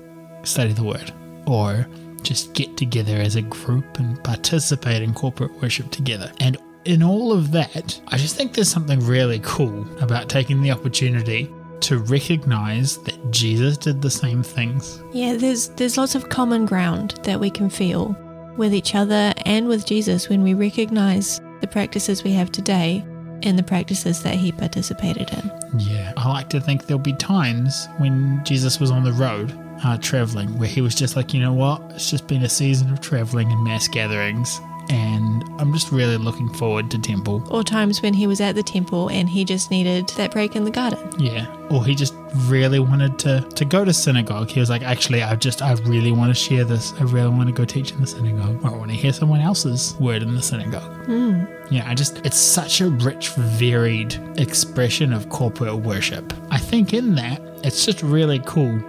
study 0.43 0.73
the 0.73 0.83
word 0.83 1.11
or 1.47 1.87
just 2.23 2.53
get 2.53 2.77
together 2.77 3.17
as 3.17 3.35
a 3.35 3.41
group 3.41 3.99
and 3.99 4.21
participate 4.23 5.01
in 5.01 5.13
corporate 5.13 5.51
worship 5.61 5.91
together. 5.91 6.31
And 6.39 6.57
in 6.85 7.03
all 7.03 7.31
of 7.31 7.51
that, 7.51 7.99
I 8.07 8.17
just 8.17 8.35
think 8.35 8.53
there's 8.53 8.69
something 8.69 8.99
really 8.99 9.39
cool 9.43 9.85
about 10.01 10.29
taking 10.29 10.61
the 10.61 10.71
opportunity 10.71 11.49
to 11.81 11.97
recognize 11.99 12.97
that 13.03 13.31
Jesus 13.31 13.77
did 13.77 14.01
the 14.01 14.09
same 14.09 14.41
things. 14.41 15.01
Yeah, 15.11 15.35
there's 15.35 15.69
there's 15.69 15.97
lots 15.97 16.15
of 16.15 16.29
common 16.29 16.65
ground 16.65 17.19
that 17.23 17.39
we 17.39 17.49
can 17.49 17.69
feel 17.69 18.15
with 18.57 18.73
each 18.73 18.95
other 18.95 19.33
and 19.45 19.67
with 19.67 19.85
Jesus 19.85 20.29
when 20.29 20.43
we 20.43 20.53
recognize 20.53 21.41
the 21.61 21.67
practices 21.67 22.23
we 22.23 22.31
have 22.33 22.51
today 22.51 23.03
and 23.43 23.59
the 23.59 23.63
practices 23.63 24.23
that 24.23 24.35
he 24.35 24.51
participated 24.51 25.29
in. 25.31 25.79
Yeah. 25.79 26.13
I 26.15 26.29
like 26.29 26.49
to 26.49 26.61
think 26.61 26.85
there'll 26.85 26.99
be 26.99 27.13
times 27.13 27.87
when 27.97 28.41
Jesus 28.45 28.79
was 28.79 28.91
on 28.91 29.03
the 29.03 29.13
road 29.13 29.51
uh, 29.83 29.97
traveling 29.97 30.57
where 30.57 30.69
he 30.69 30.81
was 30.81 30.95
just 30.95 31.15
like, 31.15 31.33
you 31.33 31.41
know 31.41 31.53
what? 31.53 31.81
It's 31.91 32.09
just 32.09 32.27
been 32.27 32.43
a 32.43 32.49
season 32.49 32.91
of 32.91 33.01
traveling 33.01 33.51
and 33.51 33.63
mass 33.63 33.87
gatherings. 33.87 34.59
And 34.89 35.45
I'm 35.59 35.71
just 35.71 35.93
really 35.93 36.17
looking 36.17 36.49
forward 36.49 36.91
to 36.91 36.99
temple. 36.99 37.41
Or 37.49 37.63
times 37.63 38.01
when 38.01 38.13
he 38.13 38.27
was 38.27 38.41
at 38.41 38.55
the 38.55 38.63
temple 38.63 39.09
and 39.09 39.29
he 39.29 39.45
just 39.45 39.71
needed 39.71 40.09
that 40.09 40.31
break 40.31 40.57
in 40.57 40.65
the 40.65 40.71
garden. 40.71 40.99
Yeah. 41.17 41.47
Or 41.69 41.85
he 41.85 41.95
just 41.95 42.13
really 42.47 42.79
wanted 42.79 43.17
to, 43.19 43.41
to 43.55 43.63
go 43.63 43.85
to 43.85 43.93
synagogue. 43.93 44.49
He 44.49 44.59
was 44.59 44.69
like, 44.69 44.81
actually, 44.81 45.23
I 45.23 45.35
just, 45.35 45.61
I 45.61 45.73
really 45.85 46.11
want 46.11 46.31
to 46.31 46.35
share 46.35 46.65
this. 46.65 46.93
I 46.99 47.03
really 47.03 47.29
want 47.29 47.47
to 47.47 47.53
go 47.53 47.63
teach 47.63 47.93
in 47.93 48.01
the 48.01 48.07
synagogue. 48.07 48.63
Or 48.65 48.71
I 48.71 48.75
want 48.75 48.91
to 48.91 48.97
hear 48.97 49.13
someone 49.13 49.39
else's 49.39 49.95
word 50.01 50.21
in 50.21 50.35
the 50.35 50.41
synagogue. 50.41 51.05
Hmm. 51.05 51.45
Yeah, 51.71 51.89
I 51.89 51.95
just, 51.95 52.17
it's 52.25 52.37
such 52.37 52.81
a 52.81 52.89
rich, 52.89 53.29
varied 53.29 54.19
expression 54.37 55.13
of 55.13 55.29
corporate 55.29 55.77
worship. 55.77 56.33
I 56.51 56.57
think 56.57 56.93
in 56.93 57.15
that, 57.15 57.41
it's 57.63 57.85
just 57.85 58.03
really 58.03 58.41
cool 58.45 58.83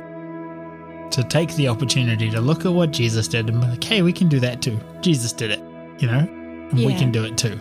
to 1.14 1.22
take 1.22 1.54
the 1.54 1.68
opportunity 1.68 2.28
to 2.28 2.40
look 2.40 2.66
at 2.66 2.72
what 2.72 2.90
Jesus 2.90 3.28
did 3.28 3.48
and 3.48 3.60
be 3.60 3.66
like, 3.68 3.84
hey, 3.84 4.02
we 4.02 4.12
can 4.12 4.28
do 4.28 4.40
that 4.40 4.60
too. 4.60 4.78
Jesus 5.00 5.32
did 5.32 5.52
it, 5.52 5.60
you 5.98 6.08
know? 6.08 6.18
And 6.18 6.84
we 6.84 6.94
can 6.94 7.12
do 7.12 7.24
it 7.24 7.38
too. 7.38 7.56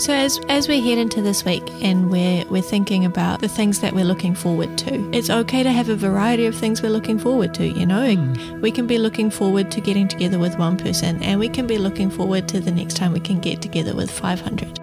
So 0.00 0.14
as 0.14 0.40
as 0.48 0.66
we 0.66 0.80
head 0.80 0.96
into 0.96 1.20
this 1.20 1.44
week 1.44 1.62
and 1.82 2.10
we're 2.10 2.46
we're 2.46 2.62
thinking 2.62 3.04
about 3.04 3.40
the 3.40 3.48
things 3.48 3.80
that 3.80 3.92
we're 3.92 4.06
looking 4.06 4.34
forward 4.34 4.78
to, 4.78 5.10
it's 5.12 5.28
okay 5.28 5.62
to 5.62 5.70
have 5.70 5.90
a 5.90 5.94
variety 5.94 6.46
of 6.46 6.54
things 6.54 6.82
we're 6.82 6.88
looking 6.88 7.18
forward 7.18 7.52
to. 7.54 7.66
You 7.66 7.84
know, 7.84 8.14
hmm. 8.14 8.60
we 8.62 8.72
can 8.72 8.86
be 8.86 8.96
looking 8.96 9.30
forward 9.30 9.70
to 9.72 9.80
getting 9.80 10.08
together 10.08 10.38
with 10.38 10.56
one 10.56 10.78
person, 10.78 11.22
and 11.22 11.38
we 11.38 11.50
can 11.50 11.66
be 11.66 11.76
looking 11.76 12.08
forward 12.10 12.48
to 12.48 12.60
the 12.60 12.70
next 12.70 12.96
time 12.96 13.12
we 13.12 13.20
can 13.20 13.40
get 13.40 13.60
together 13.60 13.94
with 13.94 14.10
five 14.10 14.40
hundred, 14.40 14.80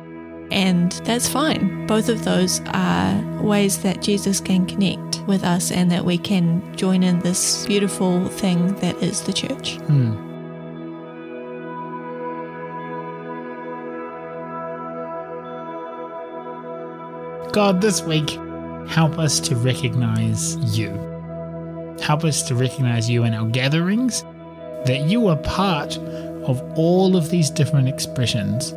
and 0.52 0.92
that's 1.04 1.28
fine. 1.28 1.86
Both 1.88 2.10
of 2.10 2.24
those 2.24 2.62
are 2.68 3.42
ways 3.42 3.82
that 3.84 4.02
Jesus 4.02 4.40
can 4.40 4.66
connect 4.66 5.22
with 5.28 5.44
us, 5.44 5.72
and 5.72 5.92
that 5.92 6.06
we 6.06 6.18
can 6.18 6.76
join 6.76 7.04
in 7.04 7.20
this 7.20 7.66
beautiful 7.66 8.28
thing 8.30 8.76
that 8.76 8.96
is 9.04 9.22
the 9.24 9.34
church. 9.34 9.76
Hmm. 9.88 10.24
God, 17.52 17.82
this 17.82 18.04
week, 18.04 18.30
help 18.88 19.18
us 19.18 19.40
to 19.40 19.56
recognize 19.56 20.56
you. 20.78 20.90
Help 22.02 22.24
us 22.24 22.44
to 22.44 22.56
recognize 22.56 23.10
you 23.10 23.24
in 23.24 23.34
our 23.34 23.48
gatherings, 23.48 24.24
that 24.86 25.08
you 25.08 25.28
are 25.28 25.38
part 25.38 25.98
of 25.98 26.62
all 26.78 27.18
of 27.18 27.30
these 27.30 27.50
different 27.50 27.90
expressions. 27.90 28.74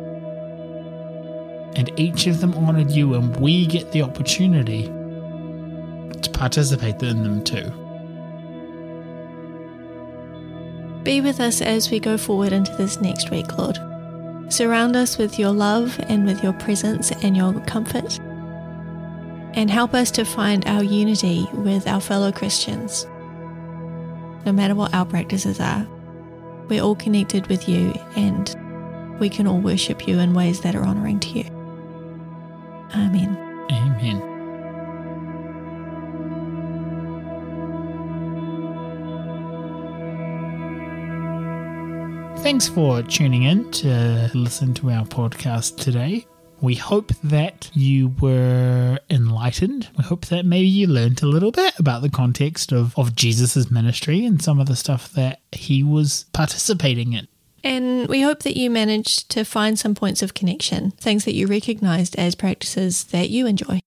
And 1.75 1.91
each 1.99 2.27
of 2.27 2.41
them 2.41 2.53
honored 2.53 2.91
you, 2.91 3.13
and 3.15 3.35
we 3.37 3.65
get 3.65 3.91
the 3.91 4.01
opportunity 4.01 4.83
to 6.21 6.29
participate 6.33 7.01
in 7.01 7.23
them 7.23 7.43
too. 7.43 7.71
Be 11.03 11.21
with 11.21 11.39
us 11.39 11.61
as 11.61 11.89
we 11.89 11.99
go 11.99 12.17
forward 12.17 12.53
into 12.53 12.75
this 12.75 13.01
next 13.01 13.31
week, 13.31 13.57
Lord. 13.57 13.77
Surround 14.53 14.95
us 14.95 15.17
with 15.17 15.39
your 15.39 15.51
love 15.51 15.99
and 16.09 16.25
with 16.25 16.43
your 16.43 16.53
presence 16.53 17.11
and 17.23 17.35
your 17.35 17.59
comfort. 17.61 18.19
And 19.53 19.71
help 19.71 19.93
us 19.93 20.11
to 20.11 20.25
find 20.25 20.65
our 20.67 20.83
unity 20.83 21.47
with 21.53 21.87
our 21.87 22.01
fellow 22.01 22.31
Christians. 22.31 23.05
No 24.45 24.51
matter 24.51 24.75
what 24.75 24.93
our 24.93 25.05
practices 25.05 25.59
are, 25.59 25.87
we're 26.67 26.83
all 26.83 26.95
connected 26.95 27.47
with 27.47 27.67
you 27.67 27.93
and 28.15 28.55
we 29.19 29.29
can 29.29 29.47
all 29.47 29.59
worship 29.59 30.07
you 30.07 30.19
in 30.19 30.33
ways 30.33 30.61
that 30.61 30.75
are 30.75 30.83
honoring 30.83 31.19
to 31.21 31.29
you. 31.29 31.50
Amen. 33.01 33.35
Amen. 33.71 34.21
Thanks 42.43 42.67
for 42.67 43.01
tuning 43.01 43.43
in 43.43 43.71
to 43.71 44.29
listen 44.35 44.75
to 44.75 44.91
our 44.91 45.05
podcast 45.05 45.77
today. 45.77 46.27
We 46.59 46.75
hope 46.75 47.11
that 47.23 47.71
you 47.73 48.09
were 48.19 48.99
enlightened. 49.09 49.89
We 49.97 50.03
hope 50.03 50.27
that 50.27 50.45
maybe 50.45 50.67
you 50.67 50.85
learned 50.85 51.23
a 51.23 51.27
little 51.27 51.51
bit 51.51 51.79
about 51.79 52.03
the 52.03 52.09
context 52.09 52.71
of, 52.71 52.95
of 52.99 53.15
Jesus' 53.15 53.71
ministry 53.71 54.27
and 54.27 54.39
some 54.39 54.59
of 54.59 54.67
the 54.67 54.75
stuff 54.75 55.11
that 55.13 55.41
he 55.51 55.81
was 55.81 56.25
participating 56.33 57.13
in. 57.13 57.27
And 57.63 58.07
we 58.07 58.21
hope 58.21 58.43
that 58.43 58.57
you 58.57 58.69
managed 58.69 59.29
to 59.31 59.43
find 59.43 59.77
some 59.77 59.93
points 59.93 60.21
of 60.21 60.33
connection, 60.33 60.91
things 60.91 61.25
that 61.25 61.35
you 61.35 61.47
recognized 61.47 62.15
as 62.17 62.35
practices 62.35 63.05
that 63.05 63.29
you 63.29 63.45
enjoy. 63.45 63.79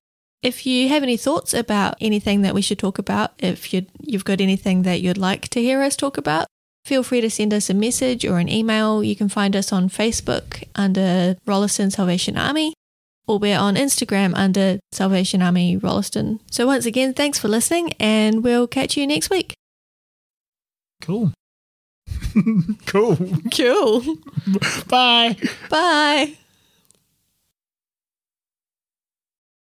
If 0.42 0.66
you 0.66 0.88
have 0.90 1.02
any 1.02 1.16
thoughts 1.16 1.54
about 1.54 1.96
anything 2.00 2.42
that 2.42 2.54
we 2.54 2.62
should 2.62 2.78
talk 2.78 2.98
about, 2.98 3.32
if 3.38 3.72
you 3.72 3.86
you've 3.98 4.26
got 4.26 4.40
anything 4.40 4.82
that 4.82 5.00
you'd 5.00 5.18
like 5.18 5.48
to 5.48 5.60
hear 5.60 5.82
us 5.82 5.96
talk 5.96 6.18
about, 6.18 6.46
feel 6.84 7.02
free 7.02 7.22
to 7.22 7.30
send 7.30 7.54
us 7.54 7.70
a 7.70 7.74
message 7.74 8.24
or 8.24 8.38
an 8.38 8.48
email. 8.48 9.02
You 9.02 9.16
can 9.16 9.28
find 9.30 9.56
us 9.56 9.72
on 9.72 9.88
Facebook 9.88 10.64
under 10.74 11.36
Rolleston 11.46 11.90
Salvation 11.90 12.36
Army, 12.36 12.74
or 13.26 13.38
we're 13.38 13.58
on 13.58 13.74
Instagram 13.74 14.34
under 14.36 14.78
Salvation 14.92 15.40
Army 15.40 15.78
Rolleston. 15.78 16.40
So 16.50 16.66
once 16.66 16.84
again, 16.84 17.14
thanks 17.14 17.38
for 17.38 17.48
listening, 17.48 17.94
and 17.98 18.44
we'll 18.44 18.66
catch 18.66 18.98
you 18.98 19.06
next 19.06 19.30
week. 19.30 19.54
Cool. 21.00 21.32
cool. 22.86 23.16
Cool. 23.54 24.16
Bye. 24.88 25.36
Bye. 25.70 26.36